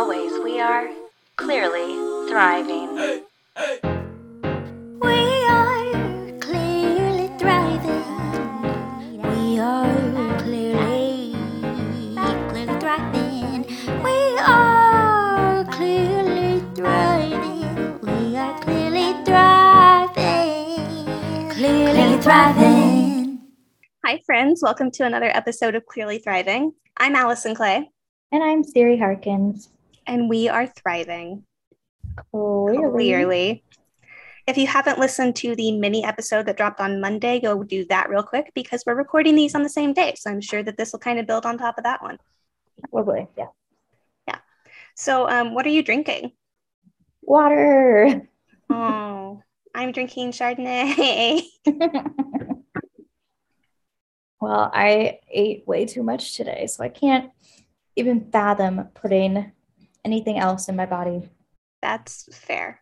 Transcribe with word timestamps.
always, 0.00 0.32
we 0.42 0.58
are 0.58 0.88
clearly 1.36 1.92
thriving. 2.26 2.96
We 4.98 5.18
are 5.44 6.38
clearly 6.40 7.28
thriving. 7.38 8.06
We 9.20 9.58
are 9.58 10.38
clearly, 10.38 11.34
clearly 12.48 12.80
thriving. 12.80 13.66
We 14.02 14.38
are 14.38 15.64
clearly 15.66 16.62
thriving. 16.74 18.00
We 18.00 18.36
are 18.38 18.58
clearly 18.62 19.12
thriving. 19.26 20.80
Clearly 21.50 22.22
thriving. 22.22 23.38
Hi, 24.06 24.22
friends. 24.24 24.62
Welcome 24.62 24.90
to 24.92 25.04
another 25.04 25.28
episode 25.28 25.74
of 25.74 25.84
Clearly 25.84 26.18
Thriving. 26.18 26.72
I'm 26.96 27.14
Allison 27.14 27.54
Clay, 27.54 27.90
And 28.32 28.42
I'm 28.42 28.64
Siri 28.64 28.96
Harkins. 28.96 29.68
And 30.06 30.28
we 30.28 30.48
are 30.48 30.66
thriving 30.66 31.44
Clearly. 32.30 32.90
clearly. 32.90 33.64
If 34.46 34.56
you 34.56 34.66
haven't 34.66 34.98
listened 34.98 35.36
to 35.36 35.54
the 35.54 35.72
mini 35.78 36.04
episode 36.04 36.46
that 36.46 36.56
dropped 36.56 36.80
on 36.80 37.00
Monday, 37.00 37.40
go 37.40 37.62
do 37.62 37.84
that 37.86 38.08
real 38.08 38.22
quick 38.22 38.50
because 38.54 38.82
we're 38.86 38.94
recording 38.96 39.34
these 39.36 39.54
on 39.54 39.62
the 39.62 39.68
same 39.68 39.92
day. 39.92 40.14
So 40.16 40.30
I'm 40.30 40.40
sure 40.40 40.62
that 40.62 40.76
this 40.76 40.92
will 40.92 40.98
kind 40.98 41.18
of 41.18 41.26
build 41.26 41.46
on 41.46 41.58
top 41.58 41.78
of 41.78 41.84
that 41.84 42.02
one. 42.02 42.18
Probably, 42.90 43.28
yeah. 43.36 43.46
yeah. 44.26 44.38
So, 44.96 45.28
um, 45.28 45.54
what 45.54 45.66
are 45.66 45.70
you 45.70 45.82
drinking? 45.82 46.32
Water. 47.22 48.22
Oh, 48.72 49.42
I'm 49.74 49.90
drinking 49.90 50.30
Chardonnay. 50.30 51.42
well, 54.40 54.70
I 54.72 55.18
ate 55.28 55.66
way 55.66 55.86
too 55.86 56.04
much 56.04 56.36
today, 56.36 56.68
so 56.68 56.84
I 56.84 56.88
can't 56.88 57.32
even 57.96 58.30
fathom 58.30 58.90
putting 58.94 59.50
anything 60.04 60.38
else 60.38 60.68
in 60.68 60.76
my 60.76 60.86
body. 60.86 61.28
That's 61.82 62.28
fair. 62.36 62.80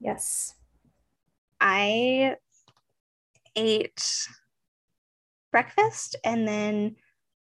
Yes. 0.00 0.54
I 1.60 2.36
ate 3.54 4.28
breakfast 5.50 6.16
and 6.24 6.46
then 6.46 6.96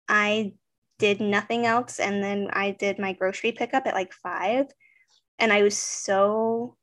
I 0.08 0.54
did 0.98 1.20
nothing 1.20 1.66
else. 1.66 1.98
And 1.98 2.22
then 2.22 2.48
I 2.52 2.72
did 2.72 2.98
my 2.98 3.12
grocery 3.12 3.52
pickup 3.52 3.86
at 3.86 3.94
like 3.94 4.12
five. 4.12 4.66
And 5.38 5.52
I 5.52 5.62
was 5.62 5.76
so 5.76 6.76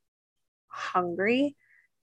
hungry 0.66 1.56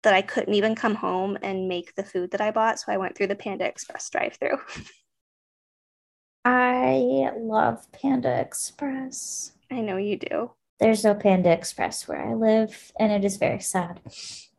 that 0.03 0.13
I 0.13 0.21
couldn't 0.21 0.53
even 0.53 0.75
come 0.75 0.95
home 0.95 1.37
and 1.41 1.67
make 1.67 1.93
the 1.95 2.03
food 2.03 2.31
that 2.31 2.41
I 2.41 2.51
bought. 2.51 2.79
So 2.79 2.91
I 2.91 2.97
went 2.97 3.15
through 3.15 3.27
the 3.27 3.35
Panda 3.35 3.65
Express 3.65 4.09
drive 4.09 4.37
through. 4.39 4.57
I 6.45 7.29
love 7.37 7.91
Panda 7.91 8.39
Express. 8.39 9.51
I 9.71 9.81
know 9.81 9.97
you 9.97 10.17
do. 10.17 10.51
There's 10.79 11.03
no 11.03 11.15
Panda 11.15 11.51
Express 11.51 12.07
where 12.07 12.21
I 12.21 12.33
live, 12.33 12.91
and 12.99 13.11
it 13.11 13.25
is 13.25 13.37
very 13.37 13.59
sad. 13.59 13.99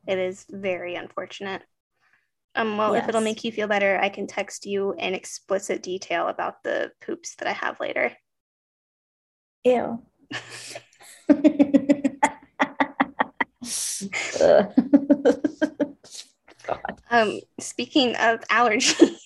It 0.06 0.18
is 0.18 0.44
very 0.48 0.94
unfortunate. 0.96 1.62
Um, 2.54 2.76
well, 2.76 2.94
if 2.94 3.08
it'll 3.08 3.20
make 3.20 3.44
you 3.44 3.52
feel 3.52 3.68
better, 3.68 3.98
I 4.00 4.08
can 4.08 4.26
text 4.26 4.66
you 4.66 4.94
in 4.98 5.14
explicit 5.14 5.82
detail 5.82 6.26
about 6.28 6.62
the 6.64 6.90
poops 7.00 7.36
that 7.36 7.46
I 7.46 7.52
have 7.52 7.78
later. 7.78 8.12
Ew. 9.64 10.02
Um, 17.10 17.40
speaking 17.58 18.14
of 18.16 18.40
allergies. 18.48 19.16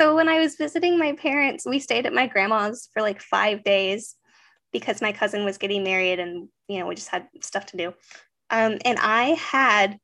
So 0.00 0.14
when 0.14 0.28
I 0.28 0.38
was 0.40 0.56
visiting 0.56 0.98
my 0.98 1.12
parents, 1.12 1.66
we 1.66 1.78
stayed 1.78 2.06
at 2.06 2.12
my 2.14 2.26
grandma's 2.26 2.88
for 2.92 3.02
like 3.02 3.20
five 3.20 3.64
days 3.64 4.14
because 4.72 5.02
my 5.02 5.12
cousin 5.12 5.44
was 5.44 5.58
getting 5.58 5.82
married 5.82 6.18
and 6.20 6.48
you 6.68 6.78
know 6.78 6.86
we 6.86 6.94
just 6.94 7.08
had 7.08 7.28
stuff 7.40 7.66
to 7.66 7.76
do. 7.76 7.94
Um, 8.50 8.78
and 8.84 8.98
I 8.98 9.30
had 9.30 9.98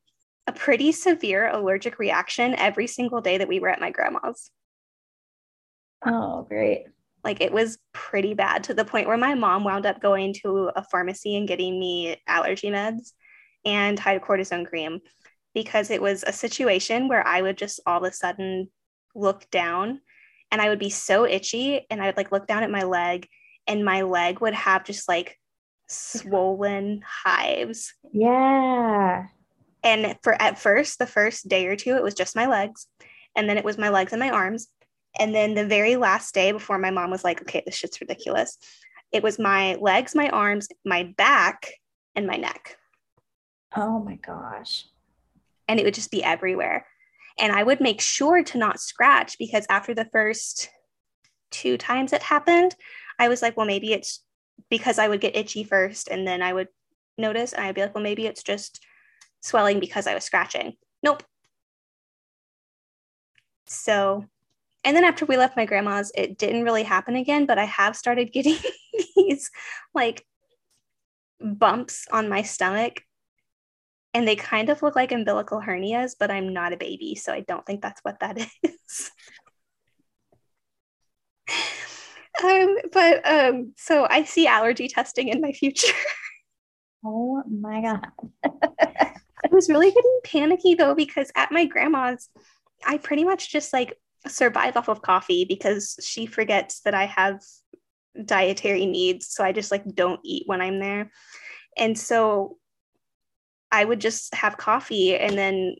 a 0.46 0.52
pretty 0.52 0.92
severe 0.92 1.48
allergic 1.48 1.98
reaction 1.98 2.54
every 2.56 2.86
single 2.86 3.20
day 3.20 3.38
that 3.38 3.48
we 3.48 3.60
were 3.60 3.70
at 3.70 3.80
my 3.80 3.90
grandma's. 3.90 4.50
Oh, 6.04 6.42
great. 6.42 6.84
Like 7.24 7.40
it 7.40 7.52
was 7.52 7.78
pretty 7.92 8.34
bad 8.34 8.64
to 8.64 8.74
the 8.74 8.84
point 8.84 9.06
where 9.06 9.16
my 9.16 9.34
mom 9.34 9.64
wound 9.64 9.86
up 9.86 10.02
going 10.02 10.34
to 10.42 10.70
a 10.76 10.84
pharmacy 10.84 11.36
and 11.36 11.48
getting 11.48 11.78
me 11.78 12.16
allergy 12.26 12.68
meds 12.68 13.12
and 13.64 13.98
hydrocortisone 13.98 14.66
cream 14.66 15.00
because 15.54 15.90
it 15.90 16.02
was 16.02 16.24
a 16.26 16.32
situation 16.32 17.08
where 17.08 17.26
I 17.26 17.40
would 17.40 17.56
just 17.56 17.80
all 17.86 18.04
of 18.04 18.10
a 18.10 18.12
sudden 18.12 18.68
look 19.14 19.50
down 19.50 20.00
and 20.50 20.60
I 20.60 20.68
would 20.68 20.78
be 20.78 20.90
so 20.90 21.26
itchy 21.26 21.86
and 21.90 22.02
I 22.02 22.06
would 22.06 22.16
like 22.16 22.32
look 22.32 22.46
down 22.46 22.62
at 22.62 22.70
my 22.70 22.82
leg 22.82 23.28
and 23.66 23.84
my 23.84 24.02
leg 24.02 24.40
would 24.40 24.54
have 24.54 24.84
just 24.84 25.08
like 25.08 25.38
swollen 25.88 27.02
hives. 27.04 27.94
Yeah. 28.12 29.26
And 29.82 30.16
for 30.22 30.40
at 30.40 30.58
first, 30.58 30.98
the 30.98 31.06
first 31.06 31.48
day 31.48 31.66
or 31.66 31.76
two, 31.76 31.96
it 31.96 32.02
was 32.02 32.14
just 32.14 32.36
my 32.36 32.46
legs. 32.46 32.86
And 33.36 33.48
then 33.48 33.58
it 33.58 33.64
was 33.64 33.78
my 33.78 33.88
legs 33.88 34.12
and 34.12 34.20
my 34.20 34.30
arms. 34.30 34.68
And 35.18 35.34
then 35.34 35.54
the 35.54 35.66
very 35.66 35.96
last 35.96 36.34
day 36.34 36.52
before 36.52 36.78
my 36.78 36.90
mom 36.90 37.10
was 37.10 37.24
like, 37.24 37.40
okay, 37.42 37.62
this 37.64 37.76
shit's 37.76 38.00
ridiculous, 38.00 38.58
it 39.12 39.22
was 39.22 39.38
my 39.38 39.76
legs, 39.76 40.14
my 40.14 40.28
arms, 40.30 40.66
my 40.84 41.04
back, 41.16 41.70
and 42.16 42.26
my 42.26 42.36
neck. 42.36 42.76
Oh 43.76 44.00
my 44.00 44.16
gosh. 44.16 44.86
And 45.68 45.78
it 45.78 45.84
would 45.84 45.94
just 45.94 46.10
be 46.10 46.24
everywhere. 46.24 46.86
And 47.38 47.52
I 47.52 47.62
would 47.62 47.80
make 47.80 48.00
sure 48.00 48.42
to 48.42 48.58
not 48.58 48.80
scratch 48.80 49.38
because 49.38 49.66
after 49.68 49.94
the 49.94 50.04
first 50.06 50.70
two 51.50 51.76
times 51.76 52.12
it 52.12 52.22
happened, 52.22 52.74
I 53.18 53.28
was 53.28 53.42
like, 53.42 53.56
well, 53.56 53.66
maybe 53.66 53.92
it's 53.92 54.22
because 54.70 54.98
I 54.98 55.08
would 55.08 55.20
get 55.20 55.36
itchy 55.36 55.64
first 55.64 56.08
and 56.08 56.26
then 56.26 56.42
I 56.42 56.52
would 56.52 56.68
notice 57.18 57.52
and 57.52 57.64
I'd 57.64 57.74
be 57.74 57.82
like, 57.82 57.94
well, 57.94 58.04
maybe 58.04 58.26
it's 58.26 58.42
just 58.42 58.84
swelling 59.40 59.80
because 59.80 60.06
I 60.06 60.14
was 60.14 60.24
scratching. 60.24 60.74
Nope. 61.02 61.22
So, 63.66 64.24
and 64.84 64.96
then 64.96 65.04
after 65.04 65.24
we 65.24 65.36
left 65.36 65.56
my 65.56 65.64
grandma's, 65.64 66.12
it 66.14 66.38
didn't 66.38 66.64
really 66.64 66.82
happen 66.82 67.16
again, 67.16 67.46
but 67.46 67.58
I 67.58 67.64
have 67.64 67.96
started 67.96 68.26
getting 68.32 68.56
these 69.16 69.50
like 69.94 70.24
bumps 71.40 72.06
on 72.10 72.28
my 72.28 72.42
stomach. 72.42 73.02
And 74.14 74.26
they 74.26 74.36
kind 74.36 74.70
of 74.70 74.80
look 74.82 74.94
like 74.94 75.12
umbilical 75.12 75.60
hernias, 75.60 76.12
but 76.18 76.30
I'm 76.30 76.52
not 76.52 76.72
a 76.72 76.76
baby, 76.76 77.16
so 77.16 77.32
I 77.32 77.40
don't 77.40 77.66
think 77.66 77.82
that's 77.82 78.00
what 78.02 78.20
that 78.20 78.38
is. 78.62 79.10
um, 82.44 82.76
but 82.92 83.28
um, 83.28 83.72
so 83.76 84.06
I 84.08 84.24
see 84.24 84.46
allergy 84.46 84.88
testing 84.88 85.28
in 85.28 85.40
my 85.40 85.52
future. 85.52 85.92
Oh 87.06 87.42
my 87.46 87.82
God. 87.82 88.06
I 89.44 89.48
was 89.50 89.68
really 89.68 89.90
getting 89.90 90.20
panicky 90.24 90.74
though 90.74 90.94
because 90.94 91.30
at 91.36 91.52
my 91.52 91.66
grandma's, 91.66 92.30
I 92.86 92.96
pretty 92.96 93.24
much 93.24 93.52
just 93.52 93.74
like 93.74 93.98
survive 94.26 94.76
off 94.76 94.88
of 94.88 95.02
coffee 95.02 95.44
because 95.44 95.96
she 96.02 96.24
forgets 96.24 96.80
that 96.80 96.94
I 96.94 97.04
have 97.04 97.42
dietary 98.24 98.86
needs. 98.86 99.28
So 99.28 99.44
I 99.44 99.52
just 99.52 99.70
like 99.70 99.84
don't 99.94 100.20
eat 100.24 100.44
when 100.46 100.60
I'm 100.60 100.78
there. 100.80 101.10
And 101.76 101.98
so 101.98 102.56
I 103.74 103.84
would 103.84 104.00
just 104.00 104.32
have 104.36 104.56
coffee 104.56 105.16
and 105.16 105.36
then 105.36 105.74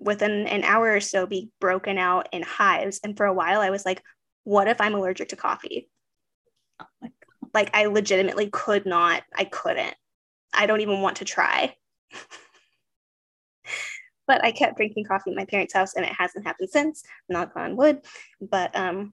within 0.00 0.46
an 0.46 0.62
hour 0.62 0.94
or 0.94 1.00
so 1.00 1.26
be 1.26 1.50
broken 1.60 1.98
out 1.98 2.28
in 2.30 2.42
hives. 2.42 3.00
And 3.02 3.16
for 3.16 3.26
a 3.26 3.34
while 3.34 3.60
I 3.60 3.70
was 3.70 3.84
like, 3.84 4.04
what 4.44 4.68
if 4.68 4.80
I'm 4.80 4.94
allergic 4.94 5.30
to 5.30 5.36
coffee? 5.36 5.90
Oh 6.80 7.08
Like 7.52 7.70
I 7.74 7.86
legitimately 7.86 8.50
could 8.50 8.86
not, 8.86 9.24
I 9.34 9.44
couldn't. 9.44 9.94
I 10.54 10.66
don't 10.66 10.80
even 10.80 11.00
want 11.00 11.16
to 11.16 11.24
try. 11.24 11.74
but 14.28 14.44
I 14.44 14.52
kept 14.52 14.76
drinking 14.76 15.06
coffee 15.06 15.32
at 15.32 15.36
my 15.36 15.44
parents' 15.44 15.74
house 15.74 15.94
and 15.94 16.04
it 16.04 16.12
hasn't 16.16 16.46
happened 16.46 16.70
since, 16.70 17.02
knock 17.28 17.50
on 17.56 17.76
wood. 17.76 18.00
But 18.40 18.76
um 18.76 19.12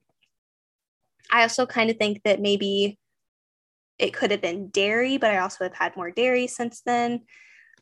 I 1.28 1.42
also 1.42 1.66
kind 1.66 1.90
of 1.90 1.96
think 1.96 2.22
that 2.22 2.40
maybe 2.40 3.00
it 3.98 4.14
could 4.14 4.30
have 4.30 4.40
been 4.40 4.68
dairy, 4.68 5.18
but 5.18 5.32
I 5.32 5.38
also 5.38 5.64
have 5.64 5.74
had 5.74 5.96
more 5.96 6.12
dairy 6.12 6.46
since 6.46 6.82
then 6.82 7.24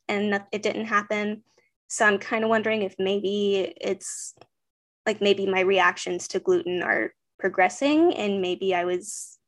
and 0.08 0.40
it 0.52 0.62
didn't 0.62 0.86
happen. 0.86 1.42
So 1.88 2.04
I'm 2.04 2.18
kind 2.18 2.44
of 2.44 2.50
wondering 2.50 2.82
if 2.82 2.94
maybe 2.98 3.74
it's 3.80 4.34
like 5.04 5.20
maybe 5.20 5.46
my 5.46 5.60
reactions 5.60 6.28
to 6.28 6.40
gluten 6.40 6.82
are 6.82 7.12
progressing 7.38 8.12
and 8.14 8.40
maybe 8.40 8.74
I 8.74 8.84
was 8.84 9.38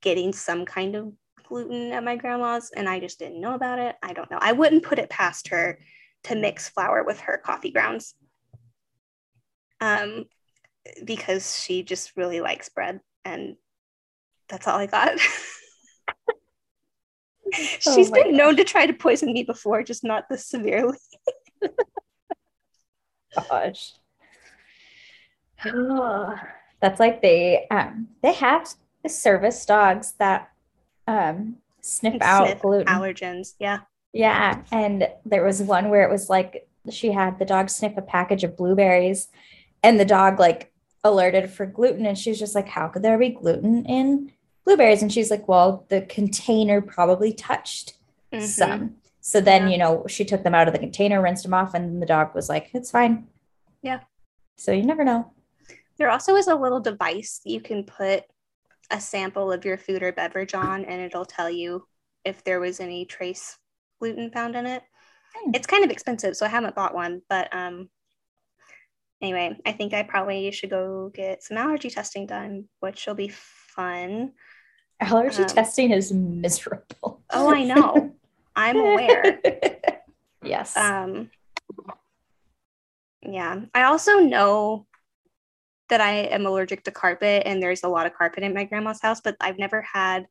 getting 0.00 0.32
some 0.32 0.64
kind 0.64 0.94
of 0.94 1.12
gluten 1.46 1.92
at 1.92 2.04
my 2.04 2.16
grandma's 2.16 2.70
and 2.74 2.88
I 2.88 3.00
just 3.00 3.18
didn't 3.18 3.40
know 3.40 3.54
about 3.54 3.78
it. 3.78 3.96
I 4.02 4.12
don't 4.12 4.30
know. 4.30 4.38
I 4.40 4.52
wouldn't 4.52 4.82
put 4.82 4.98
it 4.98 5.10
past 5.10 5.48
her 5.48 5.78
to 6.24 6.34
mix 6.34 6.68
flour 6.68 7.04
with 7.04 7.20
her 7.20 7.38
coffee 7.38 7.70
grounds. 7.70 8.14
Um 9.80 10.24
because 11.04 11.58
she 11.60 11.82
just 11.82 12.16
really 12.16 12.40
likes 12.40 12.70
bread 12.70 13.00
and 13.24 13.56
that's 14.48 14.66
all 14.66 14.78
I 14.78 14.86
got. 14.86 15.18
She's 17.80 18.10
Oh 18.10 18.14
been 18.14 18.36
known 18.36 18.56
to 18.56 18.64
try 18.64 18.86
to 18.86 18.92
poison 18.92 19.32
me 19.32 19.42
before, 19.42 19.82
just 19.82 20.04
not 20.04 20.28
this 20.28 20.46
severely. 20.46 20.98
gosh. 23.48 23.92
That's 26.80 27.00
like 27.00 27.22
they 27.22 27.66
um 27.70 28.08
they 28.22 28.32
have 28.34 28.68
service 29.06 29.64
dogs 29.66 30.12
that 30.18 30.50
um, 31.06 31.56
sniff 31.80 32.20
out 32.20 32.46
Sniff 32.46 32.62
gluten. 32.62 32.86
allergens. 32.86 33.54
Yeah. 33.58 33.80
Yeah. 34.12 34.62
And 34.70 35.08
there 35.24 35.44
was 35.44 35.62
one 35.62 35.88
where 35.88 36.02
it 36.02 36.10
was 36.10 36.28
like 36.28 36.68
she 36.90 37.12
had 37.12 37.38
the 37.38 37.44
dog 37.44 37.70
sniff 37.70 37.96
a 37.96 38.02
package 38.02 38.44
of 38.44 38.56
blueberries 38.56 39.28
and 39.82 39.98
the 39.98 40.04
dog 40.04 40.38
like 40.38 40.72
alerted 41.04 41.50
for 41.50 41.66
gluten. 41.66 42.06
And 42.06 42.18
she 42.18 42.30
was 42.30 42.38
just 42.38 42.54
like, 42.54 42.68
How 42.68 42.88
could 42.88 43.02
there 43.02 43.18
be 43.18 43.30
gluten 43.30 43.86
in 43.86 44.32
blueberries? 44.68 45.00
And 45.02 45.10
she's 45.12 45.30
like, 45.30 45.48
Well, 45.48 45.86
the 45.88 46.02
container 46.02 46.80
probably 46.82 47.32
touched 47.32 47.94
Mhm. 48.32 48.42
some. 48.42 48.96
So 49.20 49.40
then, 49.40 49.62
Yeah. 49.64 49.68
you 49.70 49.78
know, 49.78 50.06
she 50.06 50.24
took 50.24 50.42
them 50.44 50.54
out 50.54 50.68
of 50.68 50.74
the 50.74 50.78
container, 50.80 51.20
rinsed 51.22 51.42
them 51.42 51.54
off, 51.54 51.72
and 51.74 52.00
the 52.02 52.06
dog 52.06 52.34
was 52.34 52.48
like, 52.48 52.70
It's 52.74 52.90
fine. 52.90 53.26
Yeah. 53.82 54.00
So 54.56 54.72
you 54.72 54.82
never 54.84 55.04
know. 55.04 55.32
There 55.96 56.10
also 56.10 56.36
is 56.36 56.46
a 56.48 56.54
little 56.54 56.80
device 56.80 57.40
that 57.44 57.50
you 57.50 57.60
can 57.60 57.84
put 57.84 58.24
a 58.90 59.00
sample 59.00 59.50
of 59.50 59.64
your 59.64 59.78
food 59.78 60.02
or 60.02 60.12
beverage 60.12 60.54
on, 60.54 60.84
and 60.84 61.00
it'll 61.00 61.24
tell 61.24 61.50
you 61.50 61.86
if 62.24 62.44
there 62.44 62.60
was 62.60 62.78
any 62.80 63.04
trace 63.06 63.56
gluten 64.00 64.30
found 64.30 64.54
in 64.54 64.66
it. 64.66 64.82
Hmm. 65.34 65.50
It's 65.54 65.66
kind 65.66 65.84
of 65.84 65.90
expensive, 65.90 66.36
so 66.36 66.44
I 66.46 66.50
haven't 66.50 66.74
bought 66.74 66.94
one. 66.94 67.22
But 67.28 67.48
um, 67.54 67.88
anyway, 69.22 69.58
I 69.66 69.72
think 69.72 69.92
I 69.94 70.02
probably 70.02 70.50
should 70.50 70.70
go 70.70 71.10
get 71.14 71.42
some 71.42 71.56
allergy 71.56 71.90
testing 71.90 72.26
done, 72.26 72.68
which 72.80 73.06
will 73.06 73.14
be 73.14 73.28
fun. 73.28 74.32
Allergy 75.00 75.42
Um, 75.42 75.48
testing 75.48 75.90
is 75.92 76.12
miserable. 76.12 77.22
Oh, 77.30 77.50
I 77.52 77.64
know. 77.64 78.14
I'm 78.56 78.76
aware. 78.76 79.40
yes. 80.42 80.76
Um, 80.76 81.30
yeah, 83.22 83.60
I 83.74 83.84
also 83.84 84.18
know 84.18 84.86
that 85.88 86.00
I 86.00 86.10
am 86.12 86.44
allergic 86.46 86.84
to 86.84 86.90
carpet, 86.90 87.44
and 87.46 87.62
there's 87.62 87.84
a 87.84 87.88
lot 87.88 88.06
of 88.06 88.14
carpet 88.14 88.42
in 88.42 88.52
my 88.54 88.64
grandma's 88.64 89.00
house, 89.00 89.20
but 89.20 89.36
I've 89.40 89.58
never 89.58 89.82
had 89.82 90.26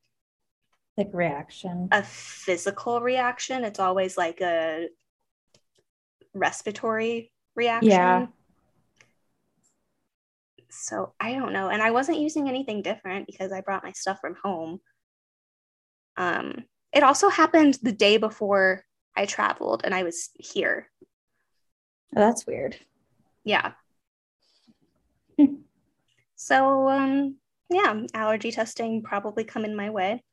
like 0.98 1.10
reaction. 1.14 1.88
a 1.92 2.04
physical 2.04 3.02
reaction. 3.02 3.64
It's 3.64 3.80
always 3.80 4.18
like 4.18 4.42
a 4.42 4.90
respiratory 6.34 7.32
reaction. 7.56 7.92
Yeah. 7.92 8.28
So 10.70 11.14
I 11.20 11.34
don't 11.34 11.54
know. 11.54 11.70
And 11.70 11.82
I 11.82 11.92
wasn't 11.92 12.20
using 12.20 12.50
anything 12.50 12.82
different 12.82 13.28
because 13.28 13.52
I 13.52 13.62
brought 13.62 13.84
my 13.84 13.92
stuff 13.92 14.20
from 14.20 14.36
home. 14.44 14.80
Um, 16.18 16.66
it 16.94 17.04
also 17.04 17.30
happened 17.30 17.78
the 17.82 17.92
day 17.92 18.18
before 18.18 18.84
I 19.16 19.26
traveled 19.26 19.82
and 19.84 19.94
I 19.94 20.04
was 20.04 20.30
here. 20.40 20.90
Oh, 22.16 22.22
that's 22.22 22.46
weird. 22.46 22.78
Yeah. 23.44 23.74
So 26.38 26.88
um 26.88 27.38
yeah, 27.70 28.02
allergy 28.14 28.52
testing 28.52 29.02
probably 29.04 29.44
coming 29.44 29.76
my 29.76 29.90
way. 29.90 30.24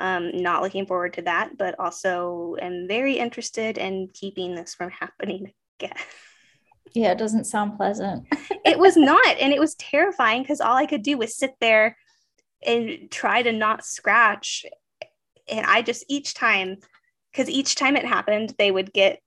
Um, 0.00 0.30
not 0.42 0.62
looking 0.62 0.86
forward 0.86 1.14
to 1.14 1.22
that, 1.22 1.58
but 1.58 1.78
also 1.78 2.56
am 2.60 2.86
very 2.88 3.18
interested 3.18 3.76
in 3.76 4.08
keeping 4.12 4.54
this 4.54 4.74
from 4.74 4.90
happening 4.90 5.52
again. 5.80 5.96
Yeah, 6.92 7.12
it 7.12 7.18
doesn't 7.18 7.44
sound 7.44 7.76
pleasant. 7.76 8.26
it 8.64 8.78
was 8.78 8.96
not, 8.96 9.38
and 9.38 9.52
it 9.52 9.60
was 9.60 9.74
terrifying 9.74 10.42
because 10.42 10.60
all 10.60 10.76
I 10.76 10.86
could 10.86 11.02
do 11.02 11.18
was 11.18 11.36
sit 11.36 11.54
there 11.60 11.96
and 12.64 13.10
try 13.10 13.42
to 13.42 13.52
not 13.52 13.84
scratch. 13.84 14.64
And 15.48 15.66
I 15.66 15.82
just 15.82 16.04
each 16.08 16.34
time, 16.34 16.76
because 17.32 17.50
each 17.50 17.74
time 17.74 17.96
it 17.96 18.04
happened, 18.04 18.54
they 18.58 18.70
would 18.70 18.92
get 18.92 19.20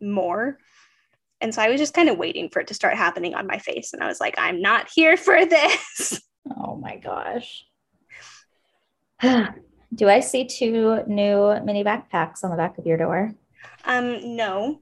more. 0.00 0.58
And 1.40 1.54
so 1.54 1.62
I 1.62 1.68
was 1.68 1.80
just 1.80 1.94
kind 1.94 2.08
of 2.08 2.18
waiting 2.18 2.48
for 2.48 2.60
it 2.60 2.68
to 2.68 2.74
start 2.74 2.96
happening 2.96 3.34
on 3.34 3.46
my 3.46 3.58
face. 3.58 3.92
And 3.92 4.02
I 4.02 4.08
was 4.08 4.20
like, 4.20 4.34
I'm 4.38 4.60
not 4.60 4.88
here 4.94 5.16
for 5.16 5.44
this. 5.44 6.20
Oh 6.56 6.76
my 6.76 6.96
gosh. 6.96 7.66
Do 9.22 10.08
I 10.08 10.20
see 10.20 10.46
two 10.46 11.02
new 11.06 11.60
mini 11.62 11.84
backpacks 11.84 12.42
on 12.42 12.50
the 12.50 12.56
back 12.56 12.78
of 12.78 12.86
your 12.86 12.96
door? 12.96 13.34
Um, 13.84 14.34
no, 14.34 14.80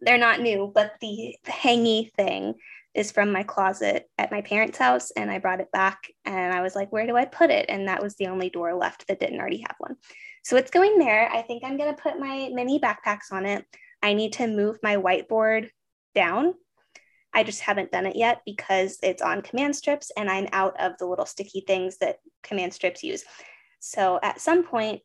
they're 0.00 0.18
not 0.18 0.40
new, 0.40 0.70
but 0.74 0.94
the 1.00 1.36
hangy 1.46 2.12
thing 2.12 2.54
is 2.94 3.12
from 3.12 3.30
my 3.32 3.42
closet 3.42 4.08
at 4.18 4.32
my 4.32 4.40
parents' 4.40 4.78
house, 4.78 5.12
and 5.12 5.30
I 5.30 5.38
brought 5.38 5.60
it 5.60 5.70
back 5.72 6.10
and 6.24 6.52
I 6.52 6.60
was 6.60 6.74
like, 6.74 6.90
where 6.90 7.06
do 7.06 7.16
I 7.16 7.24
put 7.24 7.50
it? 7.50 7.66
And 7.68 7.86
that 7.88 8.02
was 8.02 8.16
the 8.16 8.26
only 8.26 8.50
door 8.50 8.74
left 8.74 9.06
that 9.06 9.20
didn't 9.20 9.38
already 9.40 9.60
have 9.60 9.76
one. 9.78 9.96
So 10.42 10.56
it's 10.56 10.70
going 10.70 10.98
there. 10.98 11.30
I 11.30 11.42
think 11.42 11.62
I'm 11.62 11.76
gonna 11.76 11.94
put 11.94 12.18
my 12.18 12.50
mini 12.52 12.80
backpacks 12.80 13.32
on 13.32 13.46
it. 13.46 13.64
I 14.02 14.14
need 14.14 14.32
to 14.34 14.46
move 14.46 14.78
my 14.82 14.96
whiteboard 14.96 15.70
down. 16.14 16.54
I 17.32 17.44
just 17.44 17.60
haven't 17.60 17.92
done 17.92 18.06
it 18.06 18.16
yet 18.16 18.40
because 18.44 18.98
it's 19.02 19.22
on 19.22 19.42
command 19.42 19.76
strips 19.76 20.10
and 20.16 20.28
I'm 20.28 20.48
out 20.52 20.80
of 20.80 20.98
the 20.98 21.06
little 21.06 21.26
sticky 21.26 21.62
things 21.66 21.98
that 21.98 22.16
command 22.42 22.74
strips 22.74 23.04
use. 23.04 23.24
So 23.78 24.18
at 24.22 24.40
some 24.40 24.64
point, 24.64 25.02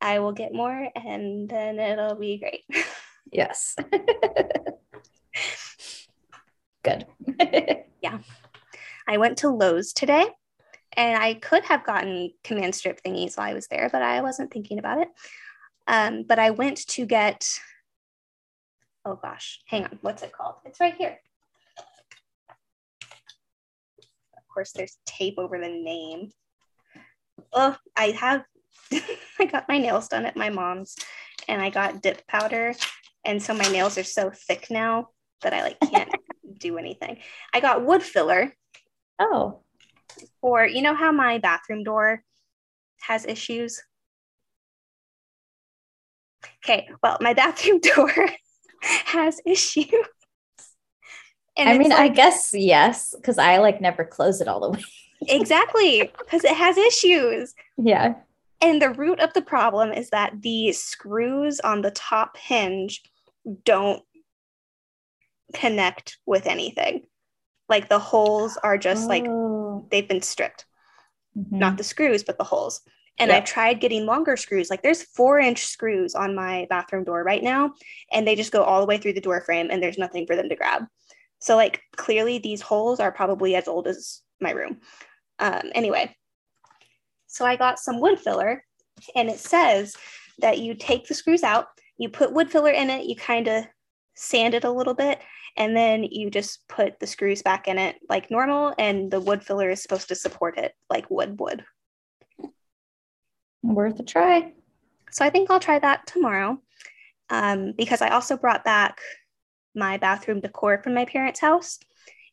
I 0.00 0.18
will 0.18 0.32
get 0.32 0.52
more 0.52 0.88
and 0.96 1.48
then 1.48 1.78
it'll 1.78 2.16
be 2.16 2.38
great. 2.38 2.64
Yes. 3.34 3.76
Good. 6.82 7.06
Yeah. 8.02 8.18
I 9.08 9.16
went 9.16 9.38
to 9.38 9.48
Lowe's 9.48 9.94
today 9.94 10.26
and 10.94 11.16
I 11.16 11.32
could 11.32 11.64
have 11.64 11.86
gotten 11.86 12.32
command 12.44 12.74
strip 12.74 13.00
thingies 13.02 13.38
while 13.38 13.48
I 13.48 13.54
was 13.54 13.66
there, 13.68 13.88
but 13.90 14.02
I 14.02 14.20
wasn't 14.20 14.52
thinking 14.52 14.78
about 14.78 14.98
it. 14.98 15.08
Um, 15.86 16.24
but 16.28 16.38
I 16.38 16.50
went 16.50 16.86
to 16.88 17.06
get, 17.06 17.48
oh 19.06 19.18
gosh, 19.22 19.62
hang 19.68 19.84
on, 19.84 19.98
what's 20.02 20.22
it 20.22 20.32
called? 20.32 20.56
It's 20.66 20.80
right 20.80 20.94
here. 20.94 21.18
Of 24.36 24.46
course, 24.52 24.72
there's 24.72 24.98
tape 25.06 25.36
over 25.38 25.58
the 25.58 25.68
name. 25.68 26.30
Oh, 27.54 27.74
I 27.96 28.08
have, 28.10 28.44
I 29.38 29.46
got 29.46 29.66
my 29.66 29.78
nails 29.78 30.08
done 30.08 30.26
at 30.26 30.36
my 30.36 30.50
mom's 30.50 30.94
and 31.48 31.62
I 31.62 31.70
got 31.70 32.02
dip 32.02 32.26
powder. 32.26 32.74
And 33.24 33.42
so 33.42 33.54
my 33.54 33.64
nails 33.68 33.96
are 33.98 34.04
so 34.04 34.30
thick 34.30 34.66
now 34.70 35.08
that 35.42 35.52
I 35.54 35.62
like 35.62 35.78
can't 35.80 36.10
do 36.58 36.78
anything. 36.78 37.18
I 37.52 37.60
got 37.60 37.84
wood 37.84 38.02
filler 38.02 38.52
oh, 39.18 39.60
or 40.42 40.66
you 40.66 40.82
know 40.82 40.94
how 40.94 41.12
my 41.12 41.38
bathroom 41.38 41.84
door 41.84 42.22
has 43.02 43.24
issues 43.26 43.82
okay 46.64 46.88
well 47.02 47.18
my 47.20 47.34
bathroom 47.34 47.78
door 47.94 48.12
has 48.82 49.40
issues 49.46 49.88
and 51.56 51.68
I 51.68 51.78
mean, 51.78 51.92
I 51.92 52.08
guess 52.08 52.50
yes, 52.52 53.14
because 53.14 53.38
I 53.38 53.58
like 53.58 53.80
never 53.80 54.04
close 54.04 54.40
it 54.40 54.48
all 54.48 54.58
the 54.60 54.70
way. 54.78 54.84
exactly 55.28 56.10
because 56.18 56.42
it 56.44 56.56
has 56.56 56.76
issues 56.76 57.54
Yeah. 57.78 58.14
and 58.60 58.82
the 58.82 58.90
root 58.90 59.20
of 59.20 59.32
the 59.34 59.42
problem 59.42 59.92
is 59.92 60.10
that 60.10 60.42
the 60.42 60.72
screws 60.72 61.60
on 61.60 61.82
the 61.82 61.92
top 61.92 62.36
hinge 62.36 63.02
don't 63.64 64.02
connect 65.52 66.18
with 66.26 66.46
anything 66.46 67.06
like 67.68 67.88
the 67.88 67.98
holes 67.98 68.56
are 68.56 68.78
just 68.78 69.08
like 69.08 69.24
Oh. 69.26 69.86
they've 69.90 70.08
been 70.08 70.22
stripped 70.22 70.66
Mhm. 71.36 71.58
not 71.58 71.76
the 71.76 71.84
screws, 71.84 72.22
but 72.22 72.38
the 72.38 72.44
holes. 72.44 72.80
And 73.18 73.30
Yeah. 73.30 73.38
I've 73.38 73.44
tried 73.44 73.80
getting 73.80 74.06
longer 74.06 74.36
screws. 74.36 74.70
Like 74.70 74.82
there's 74.82 75.02
four 75.02 75.38
inch 75.38 75.66
screws 75.66 76.14
on 76.14 76.34
my 76.34 76.66
bathroom 76.70 77.04
door 77.04 77.22
right 77.22 77.42
now, 77.42 77.74
and 78.12 78.26
they 78.26 78.36
just 78.36 78.52
go 78.52 78.62
all 78.62 78.80
the 78.80 78.86
way 78.86 78.98
through 78.98 79.14
the 79.14 79.20
door 79.20 79.40
frame, 79.40 79.68
and 79.70 79.82
there's 79.82 79.98
nothing 79.98 80.26
for 80.26 80.36
them 80.36 80.48
to 80.48 80.56
grab. 80.56 80.86
So 81.40 81.56
like 81.56 81.82
clearly 81.96 82.38
these 82.38 82.60
holes 82.62 83.00
are 83.00 83.12
probably 83.12 83.54
as 83.56 83.68
old 83.68 83.86
as 83.86 84.22
my 84.40 84.50
room. 84.52 84.80
Um, 85.38 85.70
anyway, 85.74 86.16
so 87.26 87.44
I 87.44 87.56
got 87.56 87.78
some 87.78 88.00
wood 88.00 88.20
filler, 88.20 88.64
and 89.14 89.28
it 89.28 89.38
says 89.38 89.96
that 90.38 90.58
you 90.58 90.74
take 90.74 91.06
the 91.06 91.14
screws 91.14 91.42
out, 91.42 91.68
you 91.98 92.08
put 92.08 92.32
wood 92.32 92.50
filler 92.50 92.70
in 92.70 92.90
it, 92.90 93.06
you 93.06 93.16
kind 93.16 93.48
of 93.48 93.64
sand 94.14 94.54
it 94.54 94.64
a 94.64 94.70
little 94.70 94.94
bit, 94.94 95.20
and 95.56 95.76
then 95.76 96.04
you 96.04 96.30
just 96.30 96.66
put 96.68 96.98
the 96.98 97.06
screws 97.06 97.42
back 97.42 97.68
in 97.68 97.78
it 97.78 97.96
like 98.08 98.30
normal, 98.30 98.74
and 98.78 99.10
the 99.10 99.20
wood 99.20 99.44
filler 99.44 99.70
is 99.70 99.82
supposed 99.82 100.08
to 100.08 100.14
support 100.14 100.58
it 100.58 100.72
like 100.90 101.10
wood 101.10 101.38
would. 101.38 101.64
Worth 103.62 104.00
a 104.00 104.02
try. 104.02 104.52
So 105.10 105.24
I 105.24 105.30
think 105.30 105.50
I'll 105.50 105.60
try 105.60 105.78
that 105.78 106.06
tomorrow 106.06 106.58
um, 107.30 107.72
because 107.76 108.02
I 108.02 108.08
also 108.08 108.36
brought 108.36 108.64
back 108.64 109.00
my 109.74 109.96
bathroom 109.96 110.40
decor 110.40 110.82
from 110.82 110.94
my 110.94 111.04
parents' 111.04 111.40
house, 111.40 111.78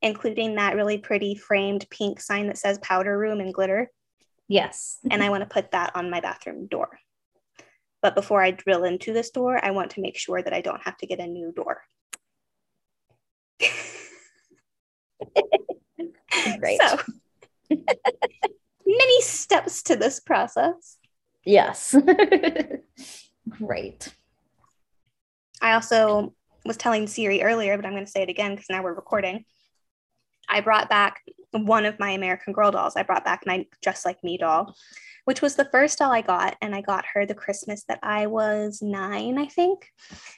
including 0.02 0.56
that 0.56 0.76
really 0.76 0.98
pretty 0.98 1.36
framed 1.36 1.88
pink 1.90 2.20
sign 2.20 2.48
that 2.48 2.58
says 2.58 2.80
powder 2.80 3.18
room 3.18 3.40
and 3.40 3.54
glitter. 3.54 3.90
Yes. 4.48 4.98
And 5.10 5.24
I 5.24 5.30
want 5.30 5.42
to 5.44 5.54
put 5.54 5.72
that 5.72 5.96
on 5.96 6.10
my 6.10 6.20
bathroom 6.20 6.68
door. 6.68 6.90
But 8.02 8.16
before 8.16 8.42
I 8.42 8.52
drill 8.52 8.84
into 8.84 9.14
this 9.14 9.30
door, 9.30 9.64
I 9.64 9.72
want 9.72 9.92
to 9.92 10.02
make 10.02 10.18
sure 10.18 10.42
that 10.42 10.54
I 10.54 10.62
don't 10.62 10.82
have 10.82 10.98
to 10.98 11.06
get 11.06 11.20
a 11.20 11.28
new 11.28 11.52
door. 11.52 11.84
Great. 16.60 16.82
So, 16.82 17.00
many 18.86 19.22
steps 19.22 19.84
to 19.84 19.96
this 19.96 20.20
process. 20.20 20.98
Yes. 21.46 21.96
Great. 23.50 24.14
I 25.62 25.74
also 25.74 26.34
was 26.66 26.78
telling 26.78 27.08
Siri 27.08 27.44
earlier, 27.44 27.76
but 27.76 27.86
I'm 27.86 27.94
going 27.94 28.06
to 28.06 28.12
say 28.12 28.24
it 28.24 28.30
again 28.30 28.52
because 28.52 28.68
now 28.70 28.84
we're 28.84 28.94
recording. 28.94 29.46
I 30.50 30.62
brought 30.62 30.90
back 30.90 31.22
one 31.52 31.86
of 31.86 32.00
my 32.00 32.12
American 32.12 32.54
Girl 32.54 32.72
dolls. 32.72 32.96
I 32.96 33.04
brought 33.04 33.26
back 33.26 33.44
my 33.46 33.66
Just 33.84 34.06
Like 34.06 34.24
Me 34.24 34.38
doll, 34.38 34.76
which 35.26 35.42
was 35.42 35.56
the 35.56 35.66
first 35.66 36.00
doll 36.00 36.12
I 36.12 36.22
got. 36.22 36.56
And 36.62 36.74
I 36.76 36.82
got 36.82 37.06
her 37.14 37.26
the 37.26 37.36
Christmas 37.36 37.84
that 37.88 38.00
I 38.04 38.28
was 38.28 38.82
nine, 38.82 39.38
I 39.38 39.46
think. 39.46 39.92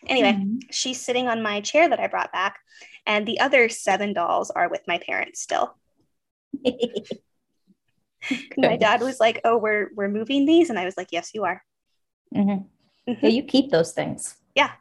Anyway, 0.07 0.33
Mhm. 0.33 0.59
she's 0.71 1.01
sitting 1.01 1.27
on 1.27 1.41
my 1.41 1.61
chair 1.61 1.87
that 1.89 1.99
I 1.99 2.07
brought 2.07 2.31
back. 2.31 2.59
And 3.05 3.25
the 3.27 3.39
other 3.39 3.69
seven 3.69 4.13
dolls 4.13 4.51
are 4.51 4.69
with 4.69 4.81
my 4.87 4.97
parents 4.97 5.41
still. 5.41 5.75
My 8.57 8.77
dad 8.77 9.01
was 9.01 9.19
like, 9.19 9.41
Oh, 9.43 9.57
we're 9.57 9.89
we're 9.95 10.07
moving 10.07 10.45
these. 10.45 10.69
And 10.69 10.79
I 10.79 10.85
was 10.85 10.95
like, 10.95 11.09
Yes, 11.11 11.31
you 11.33 11.43
are. 11.43 11.61
Mhm. 12.33 12.67
Mhm. 13.07 13.21
Yeah, 13.21 13.29
you 13.29 13.43
keep 13.43 13.69
those 13.69 13.91
things. 13.91 14.37
Yeah. 14.55 14.71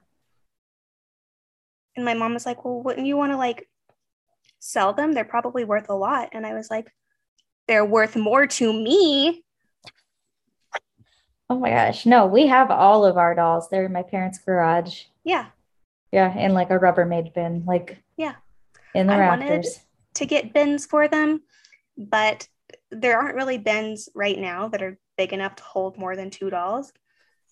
And 1.97 2.05
my 2.05 2.15
mom 2.15 2.35
was 2.35 2.47
like, 2.47 2.65
Well, 2.65 2.83
wouldn't 2.83 3.07
you 3.07 3.17
want 3.17 3.33
to 3.33 3.37
like 3.37 3.69
sell 4.61 4.93
them? 4.93 5.13
They're 5.13 5.25
probably 5.25 5.65
worth 5.65 5.89
a 5.89 5.95
lot. 5.95 6.29
And 6.33 6.47
I 6.47 6.55
was 6.55 6.71
like, 6.71 6.93
They're 7.67 7.85
worth 7.85 8.15
more 8.15 8.47
to 8.47 8.73
me. 8.73 9.45
Oh 11.53 11.59
my 11.59 11.69
gosh. 11.71 12.07
No, 12.07 12.27
we 12.27 12.47
have 12.47 12.71
all 12.71 13.05
of 13.05 13.19
our 13.19 13.35
dolls. 13.35 13.69
They're 13.69 13.85
in 13.85 13.93
my 13.93 14.03
parents' 14.03 14.39
garage. 14.39 15.05
Yeah. 15.23 15.47
Yeah, 16.11 16.35
in 16.37 16.55
like 16.55 16.71
a 16.71 16.79
Rubbermaid 16.79 17.35
bin, 17.35 17.65
like 17.67 18.03
Yeah. 18.17 18.37
in 18.95 19.07
the 19.07 19.13
I 19.15 19.29
wanted- 19.29 19.51
rafters. 19.51 19.81
to 20.15 20.27
get 20.27 20.53
bins 20.55 20.87
for 20.87 21.09
them, 21.09 21.43
but 21.97 22.49
there 22.91 23.19
aren't 23.19 23.35
really 23.35 23.59
bins 23.59 24.09
right 24.15 24.39
now 24.39 24.69
that 24.69 24.83
are 24.83 24.99
big 25.17 25.33
enough 25.33 25.57
to 25.57 25.63
hold 25.63 25.97
more 25.99 26.17
than 26.17 26.31
two 26.31 26.49
dolls. 26.51 26.93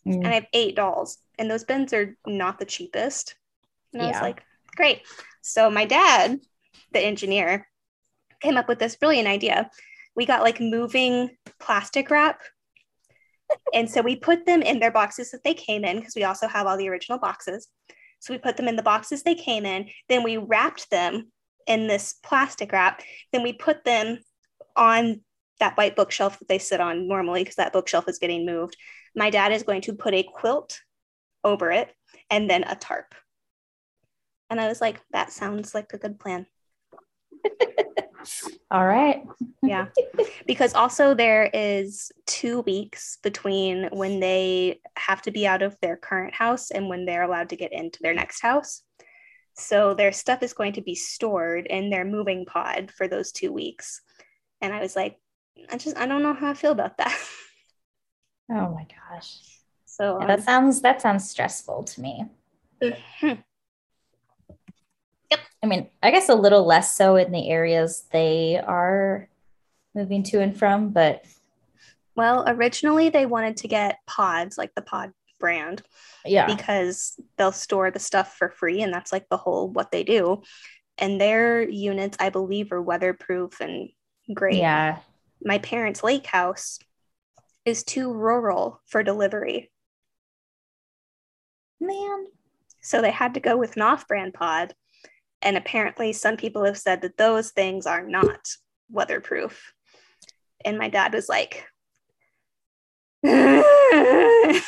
Mm. 0.07 0.15
And 0.17 0.27
I 0.29 0.33
have 0.35 0.47
eight 0.55 0.77
dolls, 0.77 1.19
and 1.39 1.51
those 1.51 1.65
bins 1.65 1.93
are 1.93 2.17
not 2.27 2.59
the 2.59 2.65
cheapest. 2.65 3.35
And 3.93 4.01
I 4.03 4.07
was 4.09 4.21
like, 4.21 4.43
great. 4.77 5.03
So 5.43 5.71
my 5.71 5.85
dad, 5.85 6.41
the 6.93 7.01
engineer, 7.01 7.67
came 8.41 8.57
up 8.57 8.69
with 8.69 8.79
this 8.79 8.97
brilliant 8.97 9.29
idea. 9.29 9.71
We 10.15 10.25
got 10.27 10.43
like 10.43 10.61
moving 10.61 11.37
plastic 11.59 12.11
wrap. 12.11 12.41
And 13.75 13.91
so 13.91 14.03
we 14.03 14.17
put 14.17 14.47
them 14.47 14.63
in 14.63 14.81
their 14.81 14.91
boxes 14.91 15.31
that 15.31 15.45
they 15.45 15.55
came 15.55 15.85
in 15.85 15.99
because 15.99 16.15
we 16.15 16.25
also 16.25 16.49
have 16.49 16.67
all 16.67 16.77
the 16.77 16.89
original 16.89 17.19
boxes. 17.19 17.69
So 18.21 18.35
we 18.35 18.39
put 18.39 18.57
them 18.57 18.69
in 18.69 18.77
the 18.77 18.83
boxes 18.83 19.23
they 19.23 19.35
came 19.35 19.65
in. 19.65 19.89
Then 20.09 20.23
we 20.23 20.37
wrapped 20.37 20.91
them 20.91 21.31
in 21.67 21.87
this 21.87 22.15
plastic 22.23 22.73
wrap. 22.73 23.03
Then 23.33 23.43
we 23.43 23.53
put 23.53 23.85
them 23.85 24.19
on 24.77 25.23
that 25.59 25.77
white 25.77 25.97
bookshelf 25.97 26.39
that 26.39 26.49
they 26.49 26.59
sit 26.59 26.81
on 26.81 27.09
normally 27.09 27.43
because 27.43 27.57
that 27.57 27.73
bookshelf 27.73 28.09
is 28.09 28.19
getting 28.19 28.47
moved. 28.47 28.77
My 29.15 29.31
dad 29.31 29.53
is 29.53 29.63
going 29.63 29.83
to 29.83 29.95
put 29.95 30.15
a 30.15 30.23
quilt 30.23 30.81
over 31.45 31.71
it 31.71 31.95
and 32.29 32.49
then 32.49 32.65
a 32.65 32.75
tarp. 32.75 33.15
And 34.49 34.61
I 34.61 34.69
was 34.69 34.81
like, 34.81 35.01
that 35.13 35.33
sounds 35.33 35.75
like 35.75 35.93
a 35.93 35.99
good 35.99 36.19
plan. 36.19 36.47
All 38.71 38.87
right. 38.87 39.25
Yeah. 39.63 39.87
because 40.47 40.75
also 40.75 41.15
there 41.15 41.51
is 41.53 42.13
two 42.27 42.61
weeks 42.61 43.19
between 43.23 43.89
when 43.93 44.21
they 44.21 44.81
have 44.97 45.23
to 45.23 45.31
be 45.31 45.47
out 45.47 45.63
of 45.63 45.77
their 45.81 45.97
current 45.97 46.35
house 46.35 46.71
and 46.71 46.89
when 46.89 47.05
they're 47.05 47.23
allowed 47.23 47.51
to 47.51 47.57
get 47.57 47.73
into 47.73 47.99
their 48.03 48.15
next 48.15 48.41
house. 48.41 48.83
So 49.55 49.95
their 49.95 50.13
stuff 50.13 50.43
is 50.43 50.53
going 50.53 50.75
to 50.75 50.83
be 50.83 50.95
stored 50.95 51.67
in 51.67 51.91
their 51.91 52.05
moving 52.05 52.47
pod 52.47 52.91
for 52.91 53.09
those 53.09 53.33
two 53.33 53.53
weeks. 53.53 54.01
And 54.61 54.73
I 54.73 54.81
was 54.81 54.97
like, 54.97 55.19
I 55.71 55.77
just, 55.77 55.97
I 55.97 56.07
don't 56.07 56.23
know 56.23 56.35
how 56.35 56.51
I 56.51 56.55
feel 56.55 56.73
about 56.73 56.99
that. 56.99 57.17
Oh 58.53 58.75
my 58.75 58.85
gosh. 58.85 59.37
So 59.85 60.17
Yeah, 60.17 60.23
um, 60.23 60.27
that 60.27 60.43
sounds 60.43 60.81
that 60.81 61.01
sounds 61.01 61.31
stressful 61.31 61.85
to 61.85 62.01
me. 62.01 62.25
mhm. 65.33 65.39
I 65.63 65.67
mean, 65.67 65.89
I 66.03 66.11
guess 66.11 66.29
a 66.29 66.35
little 66.35 66.65
less 66.65 66.95
so 66.95 67.17
in 67.17 67.33
the 67.33 67.51
areas 67.51 68.05
they 68.13 68.59
are 68.59 69.29
moving 69.95 70.23
to 70.25 70.41
and 70.41 70.57
from, 70.57 70.91
but 70.91 71.25
well, 72.17 72.45
originally 72.47 73.09
they 73.09 73.27
wanted 73.27 73.59
to 73.59 73.69
get 73.69 73.99
pods, 74.07 74.59
like 74.59 74.75
the 74.75 74.83
pod 74.83 75.13
brand, 75.39 75.83
yeah. 76.25 76.47
because 76.47 77.19
they'll 77.39 77.53
store 77.53 77.91
the 77.91 77.99
stuff 77.99 78.35
for 78.37 78.51
free 78.51 78.83
and 78.83 78.93
that's 78.93 79.11
like 79.13 79.27
the 79.31 79.37
whole 79.39 79.69
what 79.71 79.91
they 79.91 80.05
do 80.05 80.43
and 80.99 81.19
their 81.19 81.67
units 81.67 82.17
i 82.21 82.29
believe 82.29 82.71
are 82.73 82.83
weatherproof 82.83 83.59
and 83.61 83.89
great 84.35 84.57
Yeah. 84.57 84.99
my 85.43 85.57
parents 85.59 86.05
lake 86.05 86.27
house 86.27 86.79
is 87.65 87.83
too 87.85 88.13
rural 88.13 88.83
for 88.87 89.03
delivery 89.03 89.71
Man. 91.81 92.27
so 92.83 93.01
they 93.01 93.11
had 93.11 93.35
to 93.35 93.41
go 93.41 93.57
with 93.57 93.77
an 93.77 93.83
off-brand 93.83 94.35
pod 94.35 94.75
and 95.43 95.57
apparently 95.57 96.13
some 96.13 96.37
people 96.37 96.65
have 96.65 96.79
said 96.79 97.03
that 97.03 97.17
those 97.17 97.51
things 97.51 97.87
are 97.87 98.07
not 98.07 98.41
weatherproof 98.91 99.73
and 100.65 100.79
my 100.79 100.89
dad 100.89 101.13
was 101.13 101.29
like 101.29 101.67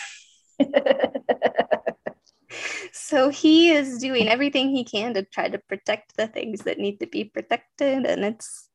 So 2.92 3.30
he 3.30 3.70
is 3.70 3.98
doing 3.98 4.28
everything 4.28 4.70
he 4.70 4.84
can 4.84 5.14
to 5.14 5.22
try 5.22 5.48
to 5.48 5.58
protect 5.58 6.16
the 6.16 6.26
things 6.26 6.60
that 6.62 6.78
need 6.78 7.00
to 7.00 7.06
be 7.06 7.24
protected, 7.24 8.06
and 8.06 8.24
it's 8.24 8.68